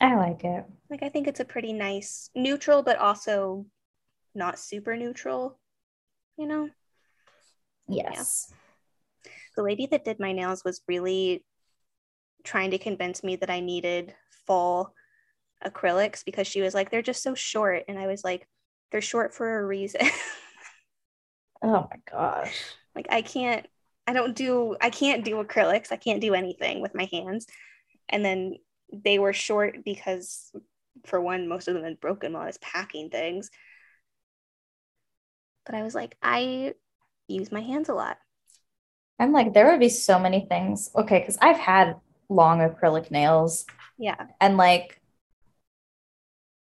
I 0.00 0.16
like 0.16 0.44
it. 0.44 0.64
Like, 0.90 1.02
I 1.02 1.08
think 1.08 1.26
it's 1.26 1.40
a 1.40 1.44
pretty 1.44 1.72
nice 1.72 2.30
neutral, 2.34 2.82
but 2.82 2.98
also 2.98 3.66
not 4.34 4.58
super 4.58 4.96
neutral, 4.96 5.58
you 6.36 6.46
know? 6.46 6.70
Yes. 7.88 8.52
the 9.56 9.62
lady 9.62 9.86
that 9.86 10.04
did 10.04 10.18
my 10.18 10.32
nails 10.32 10.64
was 10.64 10.80
really 10.88 11.44
trying 12.44 12.70
to 12.70 12.78
convince 12.78 13.22
me 13.22 13.36
that 13.36 13.50
I 13.50 13.60
needed 13.60 14.14
full 14.46 14.94
acrylics 15.64 16.24
because 16.24 16.46
she 16.46 16.60
was 16.60 16.74
like, 16.74 16.90
they're 16.90 17.02
just 17.02 17.22
so 17.22 17.34
short. 17.34 17.84
And 17.88 17.98
I 17.98 18.06
was 18.06 18.24
like, 18.24 18.48
they're 18.90 19.00
short 19.00 19.34
for 19.34 19.58
a 19.58 19.66
reason. 19.66 20.02
Oh 21.64 21.86
my 21.88 21.96
gosh. 22.10 22.60
like, 22.96 23.06
I 23.08 23.22
can't, 23.22 23.64
I 24.06 24.12
don't 24.12 24.34
do, 24.34 24.76
I 24.80 24.90
can't 24.90 25.24
do 25.24 25.42
acrylics. 25.42 25.92
I 25.92 25.96
can't 25.96 26.20
do 26.20 26.34
anything 26.34 26.80
with 26.80 26.94
my 26.94 27.08
hands. 27.12 27.46
And 28.08 28.24
then 28.24 28.56
they 28.92 29.18
were 29.18 29.32
short 29.32 29.84
because, 29.84 30.52
for 31.06 31.20
one, 31.20 31.48
most 31.48 31.68
of 31.68 31.74
them 31.74 31.84
had 31.84 32.00
broken 32.00 32.32
while 32.32 32.42
I 32.42 32.46
was 32.46 32.58
packing 32.58 33.10
things. 33.10 33.50
But 35.66 35.74
I 35.74 35.82
was 35.82 35.94
like, 35.94 36.16
I 36.22 36.74
use 37.28 37.52
my 37.52 37.60
hands 37.62 37.88
a 37.88 37.94
lot. 37.94 38.18
I'm 39.18 39.32
like, 39.32 39.52
there 39.54 39.70
would 39.70 39.80
be 39.80 39.88
so 39.88 40.18
many 40.18 40.40
things. 40.46 40.90
Okay, 40.94 41.20
because 41.20 41.38
I've 41.40 41.58
had 41.58 41.96
long 42.28 42.58
acrylic 42.60 43.10
nails 43.10 43.66
Yeah. 43.98 44.26
and 44.40 44.56
like 44.56 45.00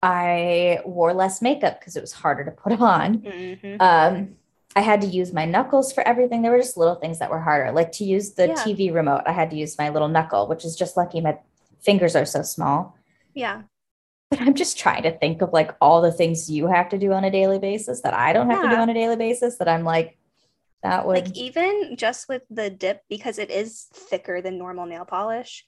I 0.03 0.81
wore 0.85 1.13
less 1.13 1.43
makeup 1.43 1.81
because 1.81 1.97
it 1.97 2.01
was 2.01 2.13
harder 2.13 2.45
to 2.45 2.51
put 2.53 2.81
on. 2.81 3.25
hmm 3.25 3.79
Um, 3.81 4.37
I 4.79 4.81
had 4.81 5.01
to 5.01 5.09
use 5.09 5.33
my 5.33 5.45
knuckles 5.45 5.93
for 5.93 6.07
everything. 6.07 6.43
There 6.43 6.53
were 6.53 6.61
just 6.61 6.77
little 6.77 6.95
things 6.95 7.19
that 7.19 7.31
were 7.31 7.41
harder. 7.41 7.73
Like 7.73 7.91
to 7.93 8.05
use 8.05 8.35
the 8.35 8.47
Yeah. 8.47 8.55
TV 8.55 8.95
remote, 8.95 9.23
I 9.27 9.33
had 9.33 9.51
to 9.51 9.57
use 9.57 9.77
my 9.77 9.89
little 9.89 10.07
knuckle, 10.07 10.47
which 10.47 10.65
is 10.65 10.77
just 10.77 10.97
lucky 10.97 11.21
my 11.21 11.37
fingers 11.81 12.15
are 12.15 12.25
so 12.25 12.43
small. 12.43 12.97
Yeah. 13.35 13.63
But 14.31 14.41
I'm 14.41 14.55
just 14.55 14.79
trying 14.79 15.03
to 15.03 15.19
think 15.19 15.43
of 15.43 15.53
like 15.53 15.75
all 15.81 16.01
the 16.01 16.13
things 16.13 16.49
you 16.49 16.69
have 16.69 16.91
to 16.91 16.99
do 16.99 17.13
on 17.13 17.25
a 17.25 17.31
daily 17.31 17.59
basis 17.59 18.03
that 18.03 18.15
I 18.15 18.33
don't 18.33 18.51
have 18.51 18.63
to 18.63 18.69
do 18.69 18.77
on 18.77 18.89
a 18.89 18.95
daily 18.95 19.17
basis 19.17 19.57
that 19.57 19.69
I'm 19.69 19.83
like, 19.83 20.17
that 20.85 21.05
would 21.05 21.25
Like 21.25 21.37
even 21.37 21.97
just 21.97 22.29
with 22.29 22.43
the 22.49 22.71
dip, 22.71 23.03
because 23.09 23.39
it 23.41 23.51
is 23.51 23.89
thicker 23.93 24.41
than 24.41 24.59
normal 24.59 24.87
nail 24.87 25.05
polish, 25.05 25.67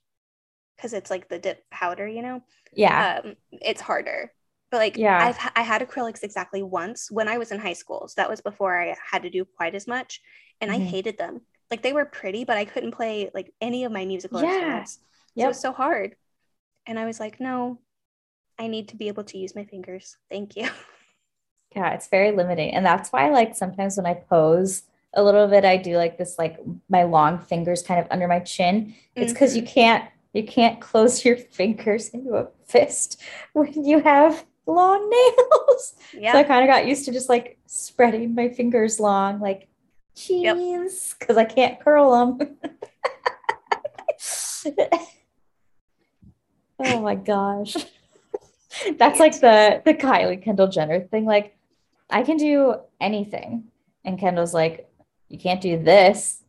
because 0.77 0.93
it's 0.93 1.11
like 1.11 1.29
the 1.29 1.41
dip 1.41 1.69
powder, 1.69 2.07
you 2.07 2.23
know, 2.23 2.45
yeah. 2.73 3.23
um, 3.25 3.35
it's 3.51 3.81
harder. 3.81 4.33
But 4.71 4.79
like, 4.79 5.01
Yeah. 5.01 5.19
I've 5.19 5.39
I 5.57 5.63
had 5.63 5.83
acrylics 5.83 6.23
exactly 6.23 6.63
once 6.63 7.11
when 7.11 7.29
I 7.29 7.39
was 7.39 7.53
in 7.53 7.59
high 7.61 7.73
school. 7.75 8.09
So 8.09 8.15
that 8.17 8.31
was 8.31 8.41
before 8.41 8.81
I 8.81 8.97
had 9.11 9.23
to 9.23 9.31
do 9.31 9.45
quite 9.45 9.75
as 9.75 9.87
much, 9.87 10.21
and 10.61 10.71
Mhm. 10.71 10.73
I 10.73 10.79
hated 10.79 11.19
them. 11.19 11.43
Like 11.71 11.83
they 11.83 11.93
were 11.93 12.05
pretty, 12.07 12.45
but 12.45 12.57
I 12.57 12.65
couldn't 12.65 12.93
play 12.93 13.31
like 13.35 13.53
any 13.61 13.85
of 13.85 13.93
my 13.93 14.05
musical 14.05 14.41
Yeah. 14.41 14.41
instruments. 14.41 14.99
So 15.37 15.49
it 15.49 15.51
was 15.51 15.61
so 15.61 15.73
hard. 15.73 16.17
And 16.87 16.99
I 16.99 17.07
was 17.07 17.21
like, 17.21 17.41
no, 17.41 17.81
I 18.59 18.69
need 18.69 18.89
to 18.91 18.97
be 18.97 19.09
able 19.09 19.25
to 19.25 19.39
use 19.39 19.55
my 19.57 19.65
fingers. 19.65 20.17
Thank 20.31 20.57
you. 20.57 20.69
Yeah, 21.75 21.93
it's 21.93 22.09
very 22.09 22.33
limiting. 22.33 22.75
And 22.75 22.85
that's 22.85 23.11
why 23.11 23.31
like 23.31 23.55
sometimes 23.55 23.97
when 23.97 24.07
I 24.07 24.15
pose 24.15 24.83
a 25.15 25.23
little 25.23 25.47
bit, 25.47 25.65
I 25.65 25.77
do 25.77 25.97
like 25.97 26.19
this 26.19 26.37
like 26.39 26.59
my 26.89 27.05
long 27.05 27.39
fingers 27.39 27.83
kind 27.83 28.01
of 28.01 28.07
under 28.11 28.27
my 28.29 28.41
chin. 28.41 28.95
It's 29.15 29.33
because 29.33 29.57
you 29.57 29.63
can't 29.63 30.05
you 30.33 30.45
can't 30.45 30.81
close 30.81 31.25
your 31.25 31.37
fingers 31.37 32.09
into 32.11 32.35
a 32.35 32.49
fist 32.67 33.21
when 33.53 33.85
you 33.85 34.01
have 34.01 34.45
long 34.67 35.09
nails. 35.11 35.95
yeah. 36.13 36.33
So 36.33 36.39
I 36.39 36.43
kind 36.45 36.63
of 36.69 36.69
got 36.75 36.87
used 36.87 37.05
to 37.07 37.13
just 37.13 37.29
like 37.29 37.59
spreading 37.67 38.35
my 38.35 38.49
fingers 38.49 39.01
long, 39.01 39.41
like 39.41 39.69
Yep. 40.27 40.57
cheese, 40.57 41.15
because 41.19 41.37
I 41.37 41.45
can't 41.45 41.81
curl 41.81 42.37
them. 42.37 42.57
oh 46.79 47.01
my 47.01 47.15
gosh. 47.15 47.77
That's 48.99 49.19
like 49.19 49.41
the 49.41 49.83
the 49.85 49.95
Kylie 49.95 50.43
Kendall 50.43 50.69
Jenner 50.69 51.01
thing. 51.01 51.25
Like, 51.25 51.57
I 52.09 52.23
can 52.23 52.37
do 52.37 52.77
anything. 53.01 53.65
And 54.05 54.19
Kendall's 54.19 54.55
like, 54.55 54.89
you 55.29 55.39
can't 55.39 55.61
do 55.61 55.83
this. 55.83 56.43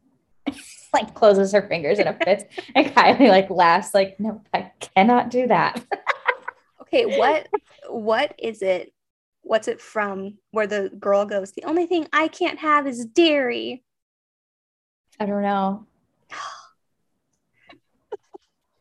like 0.93 1.14
closes 1.14 1.51
her 1.53 1.62
fingers 1.68 1.99
in 1.99 2.07
a 2.07 2.14
fist. 2.26 2.45
and 2.76 2.88
Kylie 2.88 3.30
like 3.30 3.49
laughs, 3.49 3.93
like, 3.93 4.20
no, 4.20 4.41
I 4.53 4.72
cannot 4.80 5.30
do 5.30 5.47
that. 5.47 5.82
Okay, 6.94 7.18
what 7.18 7.48
what 7.89 8.36
is 8.38 8.62
it? 8.62 8.94
What's 9.44 9.68
it 9.68 9.82
from 9.82 10.38
where 10.52 10.68
the 10.68 10.92
girl 11.00 11.26
goes, 11.26 11.52
the 11.52 11.64
only 11.64 11.86
thing 11.86 12.08
I 12.14 12.28
can't 12.28 12.60
have 12.60 12.86
is 12.86 13.06
dairy. 13.06 13.84
I 15.20 15.26
don't 15.26 15.42
know. 15.42 15.88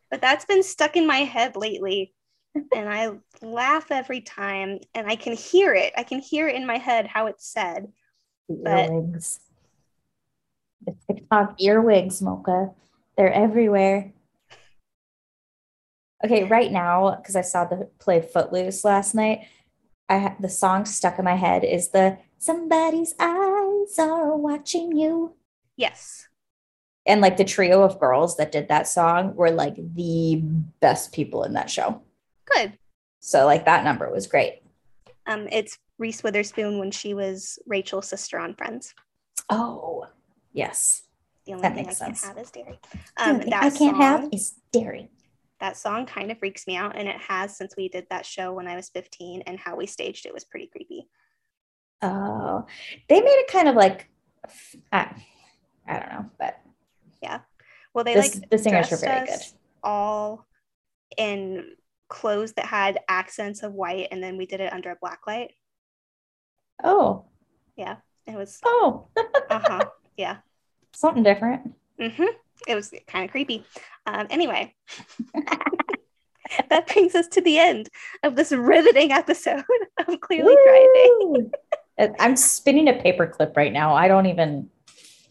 But 0.09 0.19
that's 0.19 0.43
been 0.43 0.61
stuck 0.61 0.97
in 0.97 1.07
my 1.07 1.19
head 1.19 1.55
lately. 1.55 2.13
And 2.75 2.89
I 2.89 3.11
laugh 3.41 3.91
every 3.91 4.19
time 4.19 4.79
and 4.93 5.07
I 5.09 5.15
can 5.15 5.37
hear 5.37 5.73
it. 5.73 5.93
I 5.95 6.03
can 6.03 6.19
hear 6.19 6.49
in 6.49 6.67
my 6.67 6.77
head 6.77 7.07
how 7.07 7.27
it's 7.27 7.47
said. 7.47 7.93
The 8.49 8.55
But- 8.61 8.89
earwigs. 8.89 9.39
The 10.85 10.95
TikTok 11.07 11.61
earwigs, 11.61 12.21
Mocha. 12.21 12.71
They're 13.15 13.31
everywhere. 13.31 14.11
Okay, 16.23 16.43
right 16.43 16.71
now, 16.71 17.15
because 17.15 17.35
I 17.35 17.41
saw 17.41 17.65
the 17.65 17.89
play 17.99 18.21
Footloose 18.21 18.83
last 18.85 19.15
night, 19.15 19.47
I 20.07 20.17
ha- 20.19 20.35
the 20.39 20.49
song 20.49 20.85
stuck 20.85 21.17
in 21.19 21.25
my 21.25 21.35
head 21.35 21.63
is 21.63 21.89
the 21.89 22.17
somebody's 22.37 23.15
eyes 23.19 23.97
are 23.97 24.35
watching 24.37 24.95
you. 24.95 25.35
Yes. 25.77 26.27
And 27.07 27.21
like 27.21 27.37
the 27.37 27.43
trio 27.43 27.81
of 27.81 27.99
girls 27.99 28.37
that 28.37 28.51
did 28.51 28.67
that 28.67 28.87
song 28.87 29.35
were 29.35 29.49
like 29.51 29.75
the 29.75 30.35
best 30.79 31.11
people 31.13 31.43
in 31.43 31.53
that 31.53 31.69
show. 31.69 32.01
Good. 32.45 32.73
So 33.19 33.45
like 33.45 33.65
that 33.65 33.83
number 33.83 34.11
was 34.11 34.27
great. 34.27 34.61
Um, 35.25 35.47
it's 35.51 35.77
Reese 35.97 36.23
Witherspoon 36.23 36.77
when 36.77 36.91
she 36.91 37.13
was 37.13 37.57
Rachel's 37.65 38.07
sister 38.07 38.37
on 38.37 38.53
Friends. 38.55 38.93
Oh, 39.49 40.05
yes. 40.53 41.03
The 41.45 41.53
only 41.53 41.61
That 41.63 41.75
thing 41.75 41.85
I 41.85 41.87
makes 41.87 41.99
can't 41.99 42.17
sense. 42.17 42.25
have 42.27 42.37
is 42.37 42.51
dairy. 42.51 42.79
Um, 43.17 43.29
only 43.29 43.41
thing 43.41 43.49
that 43.49 43.63
I 43.63 43.69
can't 43.71 43.97
have 43.97 44.29
is 44.31 44.53
dairy. 44.71 45.09
That 45.61 45.77
song 45.77 46.05
kind 46.05 46.31
of 46.31 46.39
freaks 46.39 46.67
me 46.67 46.75
out 46.75 46.97
and 46.97 47.07
it 47.07 47.17
has 47.21 47.55
since 47.55 47.75
we 47.77 47.87
did 47.87 48.05
that 48.09 48.25
show 48.25 48.53
when 48.53 48.67
i 48.67 48.75
was 48.75 48.89
15 48.89 49.43
and 49.45 49.59
how 49.59 49.75
we 49.77 49.85
staged 49.85 50.25
it 50.25 50.33
was 50.33 50.43
pretty 50.43 50.67
creepy 50.67 51.07
Oh, 52.03 52.65
they 53.09 53.21
made 53.21 53.27
it 53.29 53.47
kind 53.47 53.67
of 53.67 53.75
like 53.75 54.09
I, 54.91 55.13
I 55.87 55.99
don't 55.99 56.09
know, 56.09 56.25
but 56.39 56.59
yeah. 57.21 57.41
well 57.93 58.03
they 58.03 58.15
the, 58.15 58.21
like 58.21 58.49
the 58.49 58.57
singers 58.57 58.89
were 58.91 58.97
very 58.97 59.27
good. 59.27 59.39
all 59.83 60.47
in 61.17 61.75
clothes 62.09 62.53
that 62.53 62.65
had 62.65 62.99
accents 63.07 63.63
of 63.63 63.73
white 63.73 64.07
and 64.11 64.21
then 64.23 64.37
we 64.37 64.45
did 64.45 64.59
it 64.61 64.73
under 64.73 64.89
a 64.89 64.97
black 64.99 65.19
light 65.27 65.51
Oh, 66.83 67.25
Yeah. 67.77 67.97
it 68.27 68.35
was 68.35 68.59
oh, 68.65 69.07
uh-huh 69.49 69.85
yeah 70.17 70.37
something 70.93 71.23
different. 71.23 71.73
hmm 71.99 72.23
it 72.67 72.75
was 72.75 72.93
kind 73.07 73.25
of 73.25 73.31
creepy 73.31 73.65
um 74.05 74.27
anyway 74.29 74.73
that 76.69 76.87
brings 76.87 77.15
us 77.15 77.27
to 77.27 77.41
the 77.41 77.57
end 77.57 77.89
of 78.23 78.35
this 78.35 78.51
riveting 78.51 79.11
episode 79.11 79.63
of 80.07 80.19
clearly 80.21 80.55
thriving 80.63 81.17
Woo! 81.21 81.51
Uh, 81.97 82.07
I'm 82.19 82.35
spinning 82.35 82.87
a 82.87 82.93
paper 82.93 83.27
clip 83.27 83.55
right 83.57 83.71
now. 83.71 83.93
I 83.93 84.07
don't 84.07 84.25
even. 84.25 84.69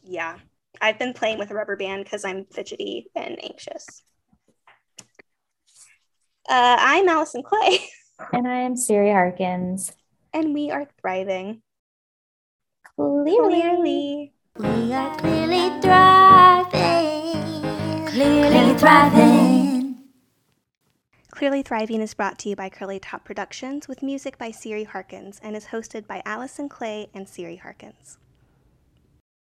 Yeah. 0.05 0.37
I've 0.81 0.99
been 0.99 1.14
playing 1.14 1.39
with 1.39 1.51
a 1.51 1.55
rubber 1.55 1.74
band 1.74 2.05
because 2.05 2.24
I'm 2.24 2.45
fidgety 2.53 3.07
and 3.16 3.43
anxious. 3.43 4.03
Uh, 6.49 6.76
I'm 6.78 7.09
Allison 7.09 7.43
Clay, 7.43 7.78
And 8.33 8.47
I 8.47 8.59
am 8.61 8.76
Siri 8.76 9.11
Harkins. 9.11 9.93
and 10.35 10.53
we 10.55 10.70
are 10.70 10.87
thriving. 11.01 11.62
Clearly. 12.97 13.62
Clearly. 13.62 14.33
We 14.59 14.93
are 14.93 15.16
clearly 15.16 15.81
thriving. 15.81 17.10
Clearly 18.11 18.77
thriving. 18.77 19.99
Clearly 21.31 21.63
Thriving 21.63 22.01
is 22.01 22.13
brought 22.13 22.41
to 22.41 22.49
you 22.49 22.57
by 22.57 22.69
Curly 22.69 22.99
Top 22.99 23.25
Productions 23.25 23.87
with 23.87 24.03
music 24.03 24.37
by 24.37 24.51
Siri 24.51 24.83
Harkins 24.83 25.39
and 25.45 25.55
is 25.55 25.67
hosted 25.67 26.09
by 26.09 26.21
Allison 26.27 26.69
Clay 26.69 27.09
and 27.15 27.29
Siri 27.29 27.55
Harkins. 27.55 28.19